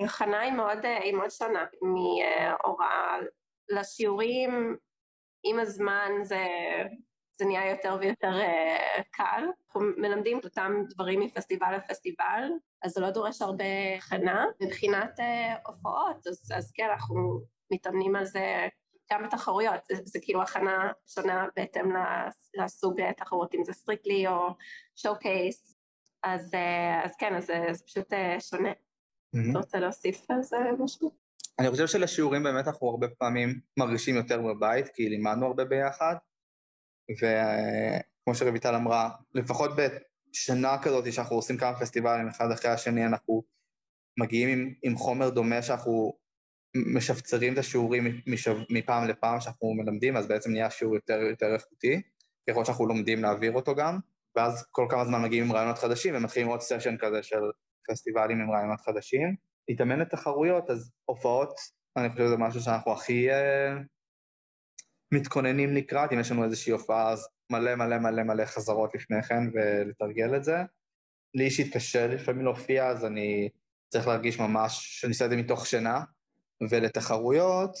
[0.00, 3.16] ההכנה היא מאוד, היא מאוד שונה מהוראה
[3.68, 4.76] לשיעורים,
[5.44, 6.46] עם הזמן זה,
[7.40, 9.44] זה נהיה יותר ויותר uh, קל.
[9.66, 12.50] אנחנו מלמדים את אותם דברים מפסטיבל לפסטיבל,
[12.82, 13.64] אז זה לא דורש הרבה
[13.98, 14.46] הכנה.
[14.60, 15.22] מבחינת uh,
[15.66, 17.40] הופעות, אז, אז כן, אנחנו
[17.72, 18.68] מתאמנים על זה
[19.12, 21.92] גם בתחרויות, זה, זה כאילו הכנה שונה בהתאם
[22.54, 24.48] לסוג תחרות, אם זה strictly או
[24.96, 25.76] showcase,
[26.22, 26.52] אז,
[27.04, 28.70] אז כן, אז זה, זה פשוט שונה.
[28.70, 29.50] Mm-hmm.
[29.50, 31.10] אתה רוצה להוסיף על זה משהו?
[31.58, 36.14] אני חושב שלשיעורים באמת אנחנו הרבה פעמים מרגישים יותר בבית, כי לימדנו הרבה ביחד,
[37.12, 43.42] וכמו שרויטל אמרה, לפחות בשנה כזאת שאנחנו עושים כמה פסטיבלים אחד אחרי השני, אנחנו
[44.18, 46.12] מגיעים עם, עם חומר דומה שאנחנו
[46.76, 52.02] משפצרים את השיעורים משו, מפעם לפעם שאנחנו מלמדים, אז בעצם נהיה שיעור יותר, יותר איכותי,
[52.50, 53.98] ככל שאנחנו לומדים להעביר אותו גם,
[54.36, 57.40] ואז כל כמה זמן מגיעים עם רעיונות חדשים ומתחילים עוד סשן כזה של
[57.90, 59.34] פסטיבלים עם רעיונות חדשים.
[59.68, 61.54] להתאמן לתחרויות, אז הופעות,
[61.96, 63.34] אני חושב שזה משהו שאנחנו הכי uh,
[65.12, 69.42] מתכוננים לקראת, אם יש לנו איזושהי הופעה, אז מלא מלא מלא מלא חזרות לפני כן
[69.54, 70.56] ולתרגל את זה.
[71.34, 73.48] לי אישית קשה לפעמים להופיע, אז אני
[73.88, 76.04] צריך להרגיש ממש שאני עושה את זה מתוך שינה,
[76.70, 77.76] ולתחרויות,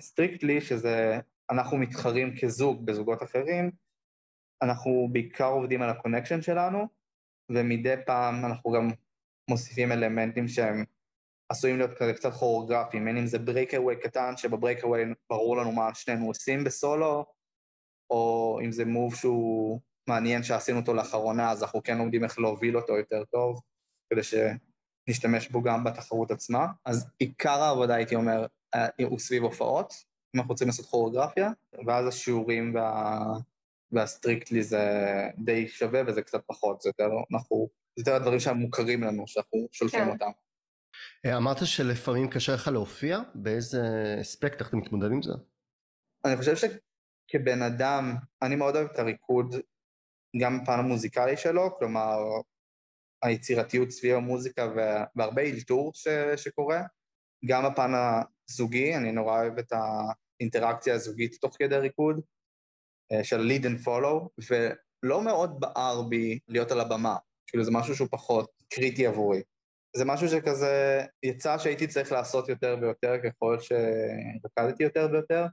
[0.00, 1.18] strictly, שזה,
[1.50, 3.70] אנחנו מתחרים כזוג בזוגות אחרים,
[4.62, 6.88] אנחנו בעיקר עובדים על ה connection שלנו,
[7.50, 8.88] ומדי פעם אנחנו גם
[9.50, 10.84] מוסיפים אלמנטים שהם
[11.52, 15.94] עשויים להיות כזה קצת כוריאוגרפיים, בין אם זה breakaway קטן, שב breakaway ברור לנו מה
[15.94, 17.26] שנינו עושים בסולו,
[18.10, 22.76] או אם זה מוב שהוא מעניין שעשינו אותו לאחרונה, אז אנחנו כן לומדים איך להוביל
[22.76, 23.60] אותו יותר טוב,
[24.10, 26.66] כדי שנשתמש בו גם בתחרות עצמה.
[26.84, 29.94] אז עיקר העבודה, הייתי אומר, אה, הוא סביב הופעות,
[30.34, 31.50] אם אנחנו רוצים לעשות כוריאוגרפיה,
[31.86, 33.20] ואז השיעורים וה...
[33.92, 34.80] והסטריקטלי זה
[35.38, 40.00] די שווה וזה קצת פחות, זה יותר, אנחנו, זה יותר הדברים שמוכרים לנו, שאנחנו שולחים
[40.00, 40.08] כן.
[40.08, 40.30] אותם.
[41.26, 43.80] אה, אמרת שלפעמים קשה לך להופיע, באיזה
[44.20, 45.32] אספקט, איך אתה מתמודד עם זה?
[46.24, 49.54] אני חושב שכבן אדם, אני מאוד אוהב את הריקוד,
[50.40, 52.18] גם בפן המוזיקלי שלו, כלומר,
[53.22, 54.72] היצירתיות סביב המוזיקה
[55.16, 56.82] והרבה אילתור ש, שקורה,
[57.46, 62.20] גם בפן הזוגי, אני נורא אוהב את האינטראקציה הזוגית תוך כדי ריקוד,
[63.12, 67.94] אה, של lead and follow, ולא מאוד בער בי להיות על הבמה, כאילו זה משהו
[67.94, 69.42] שהוא פחות קריטי עבורי.
[69.96, 75.46] זה משהו שכזה יצא שהייתי צריך לעשות יותר ויותר ככל שרקדתי יותר ויותר.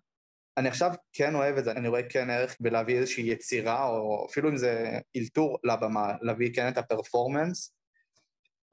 [0.57, 4.49] אני עכשיו כן אוהב את זה, אני רואה כן ערך בלהביא איזושהי יצירה, או אפילו
[4.49, 7.73] אם זה אילתור לבמה, להביא כן את הפרפורמנס,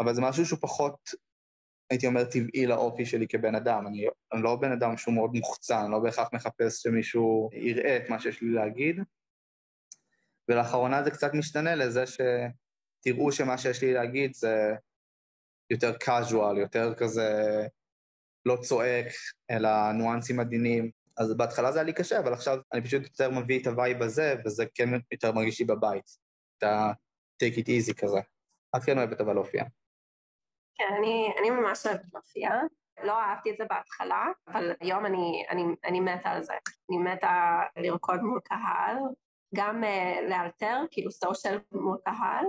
[0.00, 1.11] אבל זה משהו שהוא פחות,
[1.90, 3.87] הייתי אומר, טבעי לאופי שלי כבן אדם.
[3.87, 8.11] אני, אני לא בן אדם שהוא מאוד מוחצן, אני לא בהכרח מחפש שמישהו יראה את
[8.11, 8.96] מה שיש לי להגיד.
[10.48, 14.74] ולאחרונה זה קצת משתנה לזה שתראו שמה שיש לי להגיד זה
[15.70, 17.33] יותר casual, יותר כזה
[18.46, 19.07] לא צועק,
[19.50, 20.90] אלא ניואנסים עדינים.
[21.18, 24.02] אז בהתחלה זה היה לי קשה, אבל עכשיו אני פשוט יותר מביא את ה vibe
[24.02, 26.05] הזה, וזה כן יותר מרגיש לי בבית.
[26.59, 28.18] את ה-take it easy כזה.
[28.76, 29.64] את כן אוהבת אבל להופיע.
[30.74, 32.50] כן, אני, אני ממש אוהבת להופיע.
[33.05, 36.52] לא אהבתי את זה בהתחלה, אבל היום אני, אני, אני מתה על זה.
[36.90, 38.96] אני מתה לרקוד מול קהל,
[39.55, 42.44] גם uh, לאלתר, כאילו סושיאל מול קהל,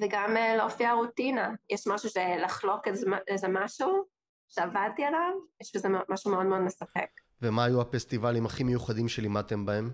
[0.00, 1.54] וגם uh, להופיע רוטינה.
[1.70, 4.04] יש משהו שלחלוק איזה, איזה משהו
[4.48, 7.08] שעבדתי עליו, יש בזה משהו מאוד מאוד מספק.
[7.42, 9.90] ומה היו הפסטיבלים הכי מיוחדים שלימדתם בהם?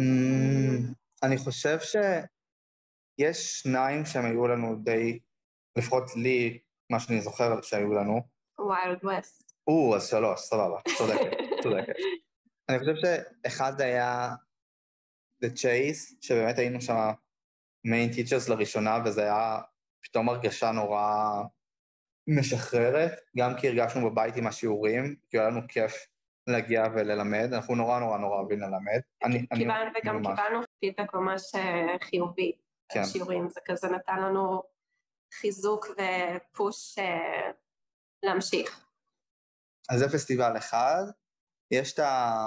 [0.00, 5.18] Mm, אני חושב שיש שניים שהם היו לנו די,
[5.78, 6.58] לפחות לי,
[6.90, 8.20] מה שאני זוכר שהיו לנו.
[8.68, 9.52] ויילד ווסט.
[9.66, 11.94] או, אז שלוש, סבבה, צודקת, צודקת.
[12.68, 14.28] אני חושב שאחד היה
[15.44, 16.94] The Chase, שבאמת היינו שם
[17.90, 19.60] מיין טיצ'רס לראשונה, וזה היה
[20.02, 21.42] פתאום הרגשה נורא
[22.26, 25.92] משחררת, גם כי הרגשנו בבית עם השיעורים, כי היה לנו כיף
[26.46, 29.00] להגיע וללמד, אנחנו נורא נורא נורא אוהבים ללמד.
[29.24, 30.26] אני, קיבל, אני, וגם ממש.
[30.26, 32.52] קיבלנו פידבק ממש אה, חיובי
[32.92, 33.04] כן.
[33.04, 34.62] שיעורים, זה כזה נתן לנו
[35.34, 37.02] חיזוק ו push uh,
[38.22, 38.86] להמשיך.
[39.90, 41.02] אז זה פסטיבל אחד,
[41.70, 42.40] יש את, ה,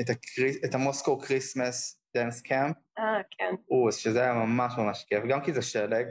[0.00, 2.76] את, ה Chris, את ה Moscow Christmas Dance Camp.
[2.98, 3.54] אה, כן.
[3.70, 6.06] אוס, שזה היה ממש ממש כיף, גם כי זה שלג,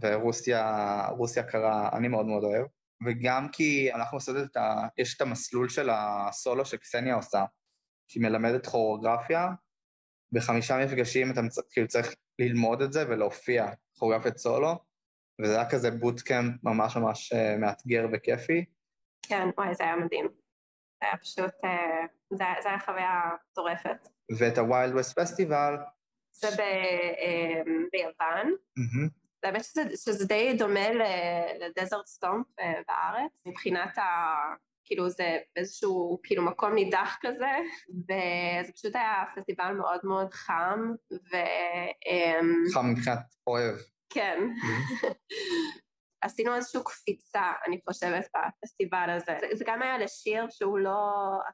[0.00, 2.66] ורוסיה קרה, אני מאוד מאוד אוהב,
[3.06, 4.88] וגם כי אנחנו עושים את ה...
[4.98, 7.44] יש את המסלול של הסולו שקסניה עושה,
[8.08, 9.48] שהיא מלמדת כוריאוגרפיה,
[10.32, 13.66] בחמישה מפגשים אתה כאילו צריך ללמוד את זה ולהופיע
[13.98, 14.78] כוריאוגרפיית סולו,
[15.40, 18.64] וזה היה כזה boot camp ממש ממש אה, מאתגר וכיפי.
[19.22, 20.26] כן, וואי, זה היה מדהים.
[21.00, 24.08] זה היה פשוט, אה, זה, זה היה חוויה מטורפת.
[24.38, 25.76] ואת ה Wild West Festival.
[26.32, 27.62] זה ב, אה,
[27.92, 28.54] ביוון.
[28.78, 29.26] Mm-hmm.
[29.42, 30.88] האמת שזה, שזה די דומה
[31.60, 32.46] ל Desert Stomp
[32.88, 34.04] בארץ, מבחינת ה...
[34.84, 37.50] כאילו זה איזשהו כאילו מקום נידח כזה,
[37.88, 40.80] וזה פשוט היה פסטיבל מאוד מאוד חם,
[41.12, 41.36] ו...
[42.06, 43.76] אמ, חם מבחינת אוהב.
[44.10, 44.38] כן.
[46.20, 49.38] עשינו איזושהי קפיצה, אני חושבת, בפסטיבל הזה.
[49.40, 51.00] זה, זה גם היה לשיר שהוא לא,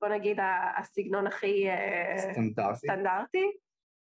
[0.00, 0.38] בוא נגיד,
[0.78, 2.76] הסגנון הכי אה, סטנדרטי.
[2.76, 3.46] סטנדרטי,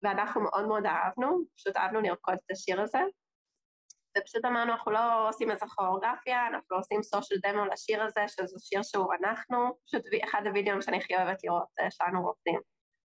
[0.02, 3.00] ואנחנו מאוד מאוד אהבנו, פשוט אהבנו לרקוד את השיר הזה.
[4.18, 8.56] ופשוט אמרנו, אנחנו לא עושים איזה כוריאוגרפיה, אנחנו לא עושים סושיאל דמו לשיר הזה, שזה
[8.58, 12.60] שיר שהוא אנחנו, פשוט אחד הווידאוים שאני הכי אוהבת לראות אה, שלנו רוקדים.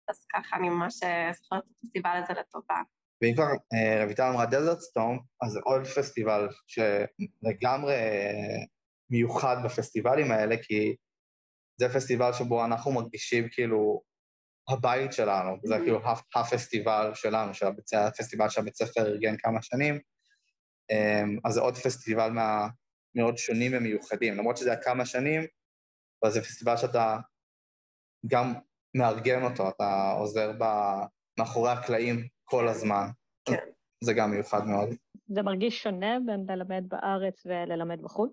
[0.08, 2.80] אז ככה אני ממש אה, זוכרת את הפסטיבל הזה לטובה.
[3.22, 8.64] ואם כבר אה, רויטל אמרה דזרט סטורם, אז זה עוד פסטיבל שלגמרי אה,
[9.10, 10.96] מיוחד בפסטיבלים האלה, כי
[11.80, 14.02] זה פסטיבל שבו אנחנו מרגישים כאילו
[14.68, 16.00] הבית שלנו, זה כאילו
[16.34, 19.98] הפסטיבל שלנו, של הבית, הפסטיבל שהבית ספר ארגן כמה שנים,
[20.90, 22.68] אמ, אז זה עוד פסטיבל מה,
[23.14, 25.46] מאוד שונים ומיוחדים, למרות שזה היה כמה שנים,
[26.22, 27.18] אבל זה פסטיבל שאתה
[28.26, 28.54] גם
[28.94, 30.64] מארגן אותו, אתה עוזר ב,
[31.38, 33.06] מאחורי הקלעים כל הזמן.
[33.44, 33.66] כן.
[34.04, 34.88] זה גם מיוחד מאוד.
[35.26, 38.30] זה מרגיש שונה בין ללמד בארץ וללמד בחו"ל?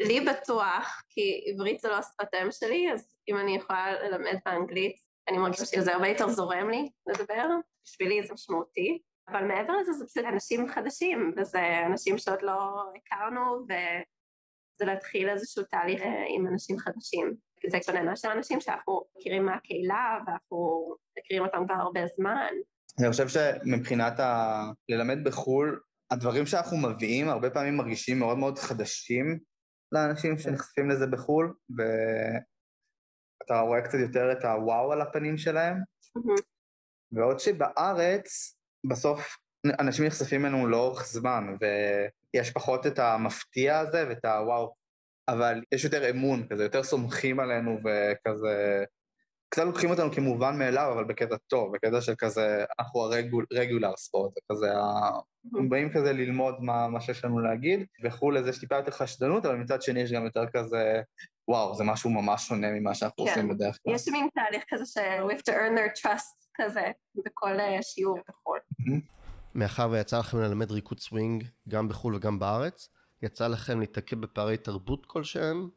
[0.00, 4.96] לי בטוח, כי עברית זה לא השפת אם שלי, אז אם אני יכולה ללמד באנגלית,
[5.28, 7.48] אני מרגישה שזה הרבה יותר זורם לי לדבר,
[7.84, 8.98] בשבילי זה משמעותי.
[9.28, 15.64] אבל מעבר לזה זה פשוט אנשים חדשים, וזה אנשים שעוד לא הכרנו, וזה להתחיל איזשהו
[15.64, 17.34] תהליך אה, עם אנשים חדשים.
[17.70, 22.52] זה שונה מאשר אנשים שאנחנו מכירים מהקהילה, ואנחנו מכירים אותם כבר הרבה זמן.
[22.98, 24.62] אני חושב שמבחינת ה...
[24.88, 29.38] ללמד בחו"ל, הדברים שאנחנו מביאים הרבה פעמים מרגישים מאוד מאוד חדשים
[29.92, 35.76] לאנשים שנחשפים לזה בחו"ל, ואתה רואה קצת יותר את הוואו על הפנים שלהם.
[37.12, 38.56] ועוד שבארץ,
[38.90, 39.36] בסוף
[39.80, 44.74] אנשים נחשפים אלינו לאורך זמן, ויש פחות את המפתיע הזה ואת הוואו,
[45.28, 48.84] אבל יש יותר אמון כזה, יותר סומכים עלינו וכזה...
[49.54, 53.00] קצת לוקחים אותנו כמובן מאליו, אבל בקטע טוב, בקטע של כזה, אנחנו
[53.52, 54.72] ה regular sport, כזה,
[55.54, 59.46] הם באים כזה ללמוד מה, מה שיש לנו להגיד, וכולי, אז יש טיפה יותר חשדנות,
[59.46, 61.00] אבל מצד שני יש גם יותר כזה,
[61.48, 63.30] וואו, זה משהו ממש שונה ממה שאנחנו כן.
[63.30, 63.94] עושים בדרך כלל.
[63.94, 66.90] יש מין תהליך כזה ש- we have to earn their trust כזה,
[67.24, 68.58] בכל אה, שיעור בחו"ל.
[69.54, 72.88] מאחר ויצא לכם ללמד ריקוד סווינג גם בחו"ל וגם בארץ,
[73.22, 75.68] יצא לכם להתעכב בפערי תרבות כלשהם?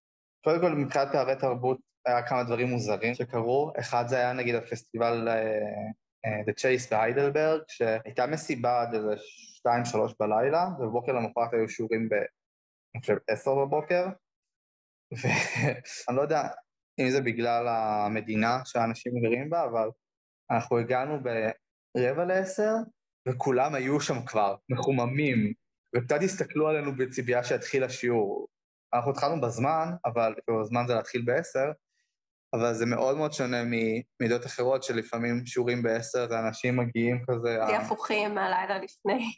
[0.44, 3.72] קודם כל, מבחינת פערי תרבות, היה כמה דברים מוזרים שקרו.
[3.80, 10.14] אחד זה היה נגיד הפסטיבל uh, The Chase בהיידלברג, שהייתה מסיבה עד איזה שתיים, שלוש
[10.20, 12.14] בלילה, ובבוקר למחרת היו שיעורים ב...
[12.14, 14.06] אני חושב עשר בבוקר,
[15.12, 16.42] ואני לא יודע
[17.00, 19.90] אם זה בגלל המדינה שהאנשים גרים בה, אבל
[20.52, 21.20] אנחנו הגענו
[21.96, 22.74] ברבע לעשר,
[23.28, 25.54] וכולם היו שם כבר, מחוממים,
[25.96, 28.48] וקצת הסתכלו עלינו בציפייה שיתחיל השיעור.
[28.94, 31.72] אנחנו התחלנו בזמן, אבל כאילו הזמן זה להתחיל בעשר,
[32.58, 37.58] אבל זה מאוד מאוד שונה ממידות אחרות, שלפעמים שיעורים בעשר, זה אנשים מגיעים כזה...
[37.68, 39.32] זה הפוכים מהלילה לפני.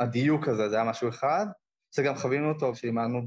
[0.00, 1.46] הדיוק הזה, זה היה משהו אחד.
[1.94, 3.20] שגם חווינו אותו כשלימדנו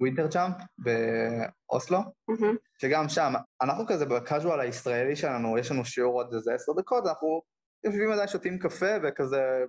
[0.00, 2.56] בווינטר ג'אמפ באוסלו, mm-hmm.
[2.82, 7.42] שגם שם, אנחנו כזה בקאז'ואל הישראלי שלנו, יש לנו שיעור עוד איזה עשר דקות, אנחנו
[7.84, 9.64] יושבים עדיין שותים קפה וכזה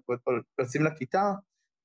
[0.59, 1.31] יוצאים לכיתה,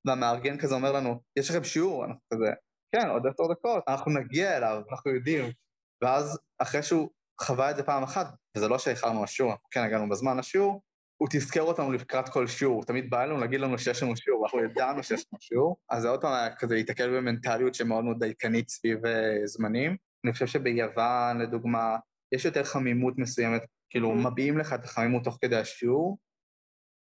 [0.07, 2.05] והמארגן כזה אומר לנו, יש לכם שיעור?
[2.05, 2.53] אנחנו כזה,
[2.93, 5.53] כן, עוד עשר דקות, אנחנו נגיע אליו, אנחנו יודעים.
[6.03, 10.09] ואז אחרי שהוא חווה את זה פעם אחת, וזה לא שאיחרנו לשיעור, אנחנו כן הגענו
[10.09, 10.83] בזמן לשיעור,
[11.17, 14.65] הוא תזכר אותנו לקראת כל שיעור, תמיד בא אלינו להגיד לנו שיש לנו שיעור, אנחנו
[14.65, 18.69] ידענו שיש לנו שיעור, אז זה עוד פעם היה כזה להתקל במנטליות שמאוד מאוד דייקנית
[18.69, 19.09] סביב uh,
[19.45, 19.97] זמנים.
[20.25, 21.97] אני חושב שביוון, לדוגמה,
[22.33, 24.29] יש יותר חמימות מסוימת, כאילו mm-hmm.
[24.29, 26.19] מביעים לך את החמימות תוך כדי השיעור,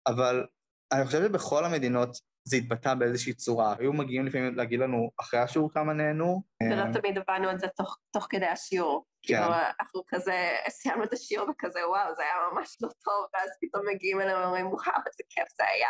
[0.06, 0.46] אבל
[0.92, 3.74] אני חושב שבכל המדינות זה התבטא באיזושהי צורה.
[3.78, 6.42] היו מגיעים לפעמים להגיד לנו אחרי השיעור כמה נהנו.
[6.62, 9.04] ולא אה, תמיד הבנו את זה תוך, תוך כדי השיעור.
[9.22, 9.34] כן.
[9.34, 13.82] כאילו, אנחנו כזה, סיימנו את השיעור וכזה, וואו, זה היה ממש לא טוב, ואז פתאום
[13.94, 15.88] מגיעים אלינו ואומרים, וואו, איזה כיף זה היה.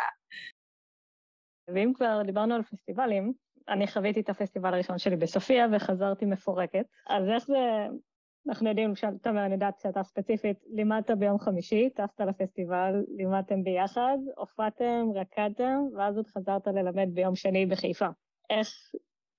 [1.67, 3.33] ואם כבר דיברנו על פסטיבלים,
[3.69, 6.85] אני חוויתי את הפסטיבל הראשון שלי בסופיה וחזרתי מפורקת.
[7.07, 7.87] אז איך זה,
[8.47, 15.05] אנחנו יודעים, למשל, אני יודעת שאתה ספציפית, לימדת ביום חמישי, טסת לפסטיבל, לימדתם ביחד, הופעתם,
[15.15, 18.07] רקדתם, ואז עוד חזרת ללמד ביום שני בחיפה.
[18.49, 18.67] איך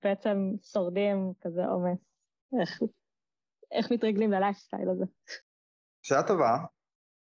[0.03, 1.97] בעצם שורדים כזה עומס?
[2.61, 2.81] איך,
[3.71, 5.05] איך מתרגלים ללייפסטייל הזה?
[6.01, 6.57] שאלה טובה.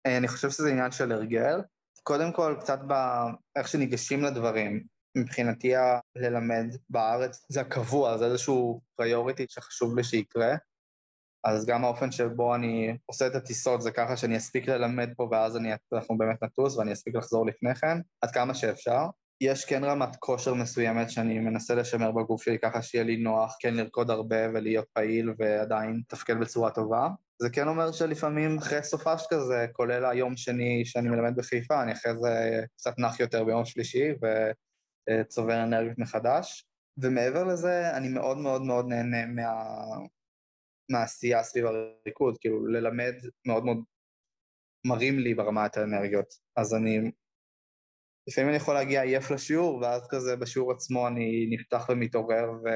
[0.05, 1.61] אה, אני חושב שזה עניין של הרגל.
[2.03, 4.83] קודם כל, קצת באיך שניגשים לדברים.
[5.17, 5.73] מבחינתי
[6.15, 10.55] ללמד בארץ זה הקבוע, זה איזשהו פריוריטי שחשוב לי שיקרה.
[11.43, 15.57] אז גם האופן שבו אני עושה את הטיסות זה ככה שאני אספיק ללמד פה ואז
[15.57, 19.05] אני, אנחנו באמת נטוס ואני אספיק לחזור לפני כן, עד כמה שאפשר.
[19.41, 23.73] יש כן רמת כושר מסוימת שאני מנסה לשמר בגוף שלי ככה שיהיה לי נוח כן
[23.73, 27.07] לרקוד הרבה ולהיות פעיל ועדיין לתפקד בצורה טובה.
[27.41, 32.11] זה כן אומר שלפעמים אחרי סופש כזה, כולל היום שני שאני מלמד בחיפה, אני אחרי
[32.21, 34.13] זה קצת נח יותר ביום שלישי,
[35.09, 36.65] אה, צובר אנרגיות מחדש.
[36.97, 39.53] ומעבר לזה, אני מאוד מאוד מאוד נהנה מה...
[40.91, 43.13] מהעשייה סביב הריקוד, כאילו ללמד
[43.47, 43.77] מאוד מאוד
[44.87, 46.33] מרים לי ברמה את האנרגיות.
[46.55, 47.11] אז אני,
[48.27, 52.67] לפעמים אני יכול להגיע עייף לשיעור, ואז כזה בשיעור עצמו אני נפתח ומתעורר ו...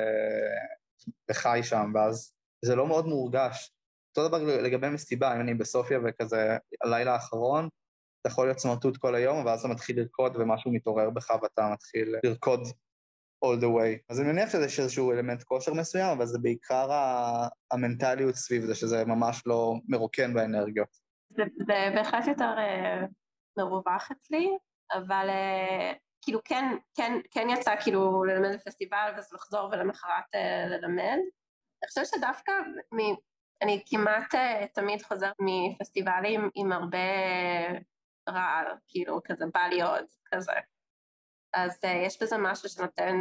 [1.31, 2.33] וחי שם, ואז
[2.65, 3.71] זה לא מאוד מורגש.
[4.09, 7.69] אותו דבר לגבי מסיבה, אם אני בסופיה וכזה הלילה האחרון,
[8.21, 12.15] אתה יכול להיות סמרטוט כל היום, ואז אתה מתחיל לרקוד ומשהו מתעורר בך ואתה מתחיל
[12.23, 12.59] לרקוד
[13.45, 14.03] all the way.
[14.09, 16.89] אז אני מניח שיש איזשהו אלמנט כושר מסוים, אבל זה בעיקר
[17.71, 20.87] המנטליות סביב זה, שזה ממש לא מרוקן באנרגיות.
[21.29, 23.07] זה, זה בהחלט יותר uh,
[23.57, 24.49] מרווח אצלי,
[24.93, 26.65] אבל uh, כאילו כן,
[26.97, 31.17] כן, כן יצא כאילו ללמד בפסטיבל ואז לחזור ולמחרת uh, ללמד.
[31.83, 32.51] אני חושבת שדווקא
[32.93, 33.15] מ...
[33.61, 34.35] אני כמעט
[34.73, 36.97] תמיד חוזרת מפסטיבלים עם הרבה
[38.29, 40.51] רעל, כאילו כזה בא לי עוד, כזה.
[41.55, 43.15] אז uh, יש בזה משהו שנותן,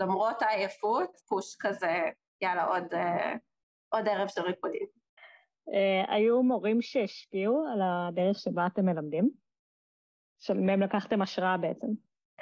[0.00, 2.02] למרות העייפות, פוש כזה,
[2.40, 3.38] יאללה, עוד, uh,
[3.88, 4.86] עוד ערב של ריקודים.
[5.68, 9.30] Uh, היו מורים שהשפיעו על הדרך שבה אתם מלמדים?
[10.38, 11.86] שמהם לקחתם השראה בעצם?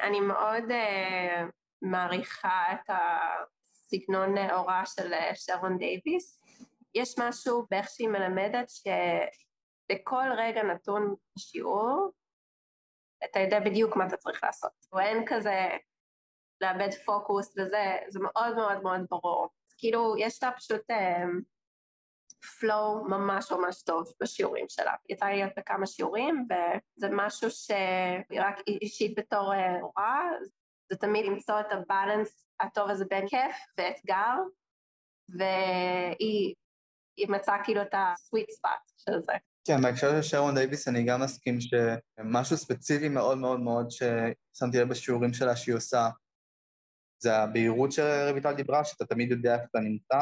[0.03, 1.51] אני מאוד uh,
[1.83, 6.41] מעריכה את הסגנון הוראה של שרון דייוויס.
[6.95, 12.11] יש משהו באיך שהיא מלמדת שבכל רגע נתון בשיעור
[13.25, 14.73] אתה יודע בדיוק מה אתה צריך לעשות.
[14.93, 15.69] או אין כזה
[16.61, 19.49] לאבד פוקוס וזה, זה מאוד מאוד מאוד ברור.
[19.79, 20.83] כאילו, יש לה פשוט
[22.61, 24.95] פלואו um, ממש ממש טוב בשיעורים שלה.
[25.09, 30.23] יצא לי להיות בכמה שיעורים, וזה משהו שרק אישית בתור הוראה,
[30.91, 34.35] זה תמיד למצוא את הבאלנס הטוב הזה בין כיף ואתגר,
[35.29, 36.55] והיא
[37.29, 39.33] מצאה כאילו את הסוויט ספאט של זה.
[39.69, 44.89] כן, בהקשר של שרון דייוויס אני גם מסכים שמשהו ספציפי מאוד מאוד מאוד ששמתי לב
[44.89, 46.09] בשיעורים שלה שהיא עושה,
[47.23, 50.19] זה הבהירות שרויטל דיברה, שאתה תמיד יודע איפה אתה נמצא,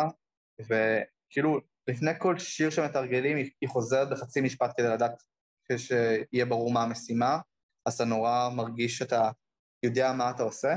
[0.60, 5.22] וכאילו לפני כל שיר שמתרגלים היא חוזרת בחצי משפט כדי לדעת
[5.76, 7.38] שיהיה ברור מה המשימה,
[7.86, 9.30] אז אתה נורא מרגיש שאתה
[9.82, 10.76] יודע מה אתה עושה,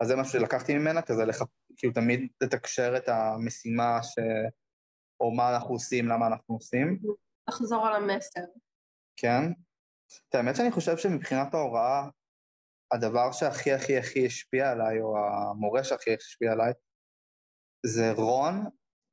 [0.00, 1.42] אז זה משהו שלקחתי ממנה, כזה לח...
[1.76, 4.14] כאילו תמיד לתקשר את המשימה ש...
[5.20, 6.98] או מה אנחנו עושים, למה אנחנו עושים.
[7.48, 8.40] לחזור על המסר.
[9.16, 9.42] כן.
[10.28, 12.08] את האמת שאני חושב שמבחינת ההוראה,
[12.92, 16.72] הדבר שהכי הכי הכי השפיע עליי, או המורה שהכי השפיע עליי,
[17.86, 18.64] זה רון,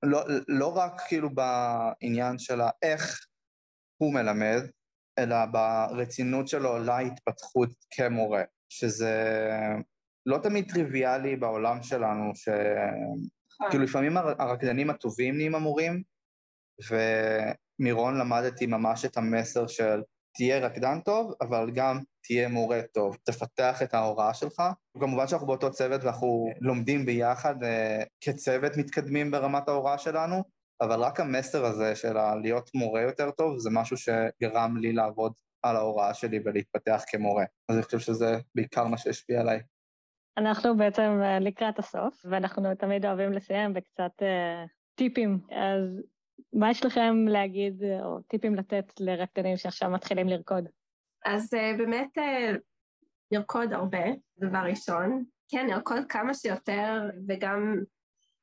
[0.04, 3.28] לא, לא רק כאילו בעניין של איך
[3.98, 4.62] הוא מלמד,
[5.20, 9.14] אלא ברצינות שלו להתפתחות כמורה, שזה
[10.26, 16.04] לא תמיד טריוויאלי בעולם שלנו, שכאילו לפעמים הרקדנים הטובים נהיים המורים,
[16.90, 16.96] ו...
[17.80, 20.02] מרון למדתי ממש את המסר של
[20.36, 24.62] תהיה רקדן טוב, אבל גם תהיה מורה טוב, תפתח את ההוראה שלך.
[25.00, 27.68] כמובן שאנחנו באותו צוות ואנחנו לומדים ביחד uh,
[28.22, 30.44] כצוות מתקדמים ברמת ההוראה שלנו,
[30.82, 35.76] אבל רק המסר הזה של להיות מורה יותר טוב זה משהו שגרם לי לעבוד על
[35.76, 37.46] ההוראה שלי ולהתפתח כמורה.
[37.70, 39.60] אז אני חושב שזה בעיקר מה שהשפיע עליי.
[40.38, 45.40] אנחנו בעצם אה, לקראת הסוף, ואנחנו תמיד אוהבים לסיים בקצת uh, טיפים.
[45.52, 46.02] אז
[46.54, 50.66] מה יש לכם להגיד, או טיפים לתת לרקדנים שעכשיו מתחילים לרקוד?
[51.26, 52.58] אז uh, באמת uh,
[53.32, 54.04] לרקוד הרבה,
[54.40, 55.24] דבר ראשון.
[55.50, 57.76] כן, לרקוד כמה שיותר, וגם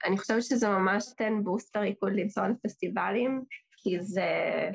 [0.06, 3.44] אני חושבת שזה ממש תן בוסט לריקוד לנסוע לפסטיבלים,
[3.76, 4.30] כי זה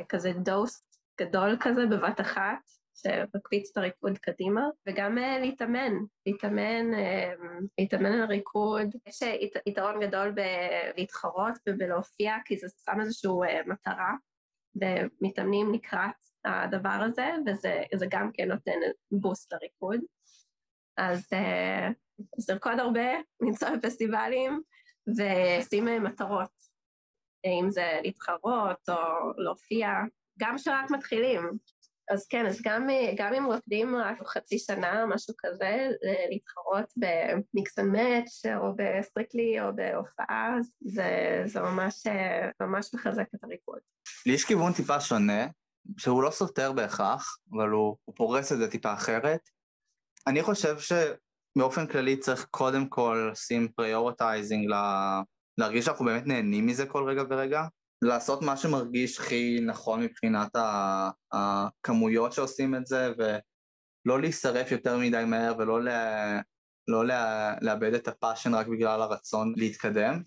[0.10, 0.86] כזה דוסט
[1.22, 2.60] גדול כזה בבת אחת,
[2.96, 5.94] שמקפיץ את הריקוד קדימה, וגם uh, להתאמן,
[6.26, 8.96] להתאמן, uh, להתאמן על הריקוד.
[9.08, 13.32] יש ית, יתרון גדול בלהתחרות ובלהופיע, כי זה שם איזושהי
[13.68, 14.14] מטרה,
[14.82, 16.16] ומתאמנים לקראת
[16.46, 18.80] הדבר הזה, וזה גם כן נותן
[19.12, 20.00] boost לריקוד.
[20.98, 21.28] אז,
[22.38, 24.62] אז לרקוד הרבה, לנסוע בפסטיבלים,
[25.18, 26.50] ולשים מטרות,
[27.46, 28.96] אם זה להתחרות או
[29.38, 29.90] להופיע,
[30.40, 31.42] גם כשרק מתחילים,
[32.10, 32.88] אז כן, אז גם,
[33.18, 35.90] גם אם רוקדים רק חצי שנה, משהו כזה,
[36.30, 42.04] להתחרות ב mix and match או ב strictly או בהופעה, זה, זה ממש,
[42.62, 43.80] ממש מחזק את הריקוד.
[44.26, 45.48] לי יש כיוון טיפה שונה,
[45.98, 49.50] שהוא לא סותר בהכרח, אבל הוא, הוא פורס את זה טיפה אחרת.
[50.28, 55.22] אני חושב שבאופן כללי צריך קודם כל לשים prioritizing, לה...
[55.58, 57.62] להרגיש שאנחנו באמת נהנים מזה כל רגע ורגע,
[58.06, 60.56] לעשות מה שמרגיש הכי נכון מבחינת
[61.32, 66.40] הכמויות שעושים את זה, ולא להישרף יותר מדי מהר ולא לה,
[66.88, 70.22] לא לה, לאבד את ה passion רק בגלל הרצון להתקדם.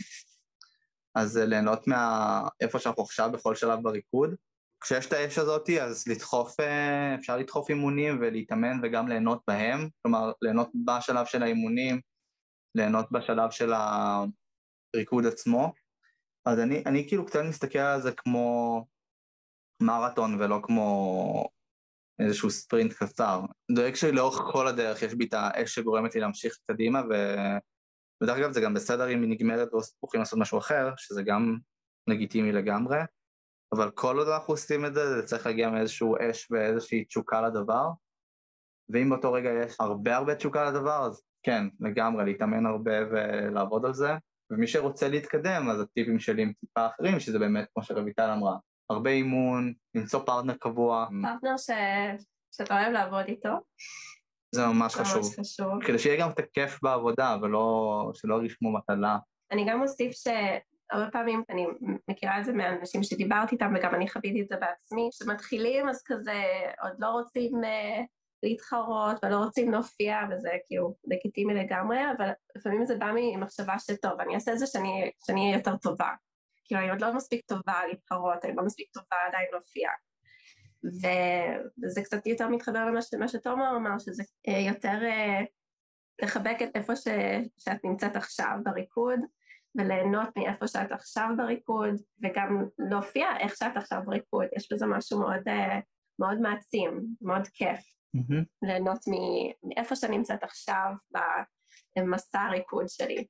[1.15, 4.35] אז ליהנות מאיפה שאנחנו עכשיו בכל שלב בריקוד.
[4.81, 10.33] כשיש את האש הזאתי, אז לדחוף, אה, אפשר לדחוף אימונים ולהתאמן וגם ליהנות בהם, כלומר,
[10.43, 12.01] ליהנות בשלב של האימונים,
[12.75, 13.73] ליהנות בשלב של
[14.95, 15.73] הריקוד עצמו.
[16.49, 18.87] אז אני, אני כאילו קצת מסתכל על זה כמו
[19.83, 21.49] מרתון ולא כמו
[22.19, 23.41] איזשהו ספרינט קצר.
[23.75, 27.13] דואג שלאורך כל הדרך יש בי את האש שגורמת לי להמשיך קדימה, ו...
[28.23, 31.57] ודרך אגב זה גם בסדר אם היא נגמרת והולכים לעשות משהו אחר, שזה גם
[32.07, 32.99] לגיטימי לגמרי,
[33.75, 37.89] אבל כל עוד אנחנו עושים את זה, זה צריך להגיע מאיזשהו אש ואיזושהי תשוקה לדבר,
[38.89, 43.95] ואם באותו רגע יש הרבה הרבה תשוקה לדבר, אז כן, לגמרי, להתאמן הרבה ולעבוד על
[43.95, 44.11] זה,
[44.51, 48.57] ומי שרוצה להתקדם, אז הטיפים שלי הם טיפה אחרים, שזה באמת, כמו שרויטל אמרה,
[48.91, 51.07] הרבה אימון, למצוא פרטנר קבוע.
[51.23, 51.71] פרטנר ש...
[52.53, 53.49] שאתה אוהב לעבוד איתו.
[54.55, 55.17] זה ממש חשוב.
[55.17, 55.85] ממש חשוב.
[55.85, 59.19] כדי שיהיה גם את הכיף בעבודה, ולא, שלא ירגיש כמו מטלה.
[59.53, 61.67] אני גם אוסיף שהרבה פעמים, אני
[62.09, 66.43] מכירה את זה מאנשים שדיברתי איתם, וגם אני חוויתי את זה בעצמי, שמתחילים אז כזה
[66.83, 68.07] עוד לא רוצים uh,
[68.43, 74.21] להתחרות ולא רוצים להופיע, וזה כאילו לגיטימי לגמרי, אבל לפעמים זה בא ממחשבה של טוב,
[74.21, 76.11] אני אעשה את זה שאני אהיה יותר טובה.
[76.65, 79.91] כאילו אני עוד לא מספיק טובה להתחרות, אני לא מספיק טובה עדיין להופיע.
[80.85, 85.41] וזה קצת יותר מתחבר למה שתומר אמר, שזה אה, יותר אה,
[86.23, 87.09] לחבק את איפה ש...
[87.59, 89.21] שאת נמצאת עכשיו בריקוד,
[89.75, 95.49] וליהנות מאיפה שאת עכשיו בריקוד, וגם להופיע איך שאת עכשיו בריקוד, יש בזה משהו מאוד,
[95.49, 95.81] אה,
[96.19, 97.98] מאוד מעצים, מאוד כיף.
[98.17, 98.45] Mm-hmm.
[98.63, 98.99] ליהנות
[99.63, 100.91] מאיפה שאני נמצאת עכשיו
[101.97, 103.27] במסע הריקוד שלי.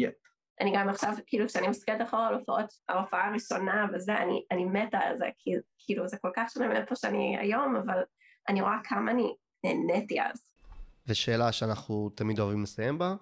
[0.00, 0.26] Yep.
[0.60, 4.98] אני גם עכשיו, כאילו, כשאני מסתכלת אחורה על הופעות, ההופעה הראשונה וזה, אני, אני מתה
[4.98, 8.02] על זה, כי, כאילו, זה כל כך שונה מאיפה שאני היום, אבל
[8.48, 9.34] אני רואה כמה אני
[9.64, 10.50] נהניתי אז.
[11.06, 13.14] ושאלה שאנחנו תמיד אוהבים לסיים בה,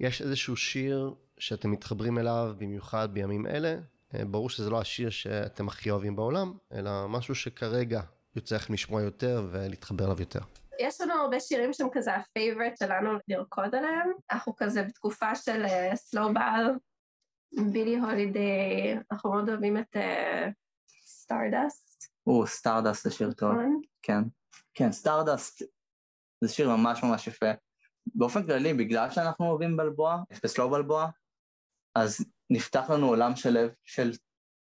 [0.00, 3.76] יש איזשהו שיר שאתם מתחברים אליו במיוחד בימים אלה?
[4.14, 8.00] אה, ברור שזה לא השיר שאתם הכי אוהבים בעולם, אלא משהו שכרגע
[8.36, 10.40] יוצא לכם לשמוע יותר ולהתחבר אליו יותר.
[10.80, 14.10] יש לנו הרבה שירים שהם כזה הפייבורט שלנו לרקוד עליהם.
[14.30, 15.64] אנחנו כזה בתקופה של
[15.94, 16.64] סלובל,
[17.72, 19.96] בילי הולידיי, אנחנו מאוד אוהבים את
[21.06, 22.02] Stardust.
[22.02, 23.50] Uh, או, Stardust זה שיר טוב.
[23.50, 23.80] נכון.
[24.02, 24.22] כן.
[24.74, 25.62] כן, Stardust
[26.40, 27.50] זה שיר ממש ממש יפה.
[28.14, 31.08] באופן כללי, בגלל שאנחנו אוהבים Balboa, ב slow Balboa,
[31.94, 34.12] אז נפתח לנו עולם שלם של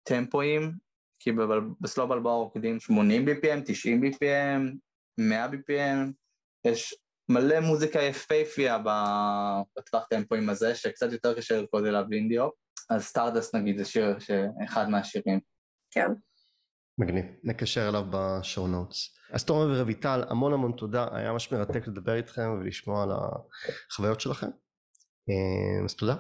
[0.02, 0.72] טמפואים,
[1.22, 1.30] כי
[1.80, 4.76] ב slow Balboa רוקדים 80 BPM, 90 BPM,
[5.18, 6.12] 100 BPM,
[6.64, 6.94] יש
[7.28, 8.78] מלא מוזיקה יפהפייה
[9.78, 12.48] בטווח טמפואים הזה, שקצת יותר קשה לרקוד אליו אינדיו,
[12.90, 14.16] אז Stardust נגיד זה שיר,
[14.64, 15.40] אחד מהשירים.
[15.90, 16.08] כן.
[16.98, 19.16] מגניב, נקשר אליו ב show notes.
[19.32, 23.10] אז תומר ורויטל, המון המון תודה, היה ממש מרתק לדבר איתכם ולשמוע על
[23.90, 24.46] החוויות שלכם.
[25.28, 26.16] אה, אז תודה.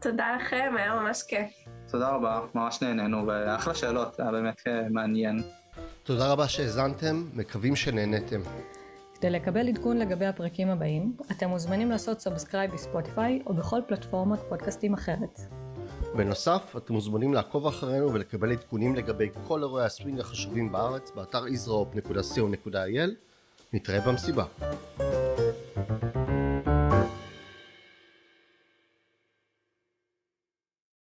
[0.00, 1.50] תודה לכם, היה ממש כיף.
[1.90, 5.42] תודה רבה, ממש נהנינו, ואחלה שאלות, היה באמת מעניין.
[6.02, 8.40] תודה רבה שהאזנתם, מקווים שנהנתם.
[9.14, 14.94] כדי לקבל עדכון לגבי הפרקים הבאים, אתם מוזמנים לעשות subscribe בספוטיפיי או בכל פלטפורמת פודקאסטים
[14.94, 15.40] אחרת.
[16.16, 23.10] בנוסף, אתם מוזמנים לעקוב אחרינו ולקבל עדכונים לגבי כל אירועי הסווינג החשובים בארץ באתר israhop.co.il.
[23.72, 24.44] נתראה במסיבה.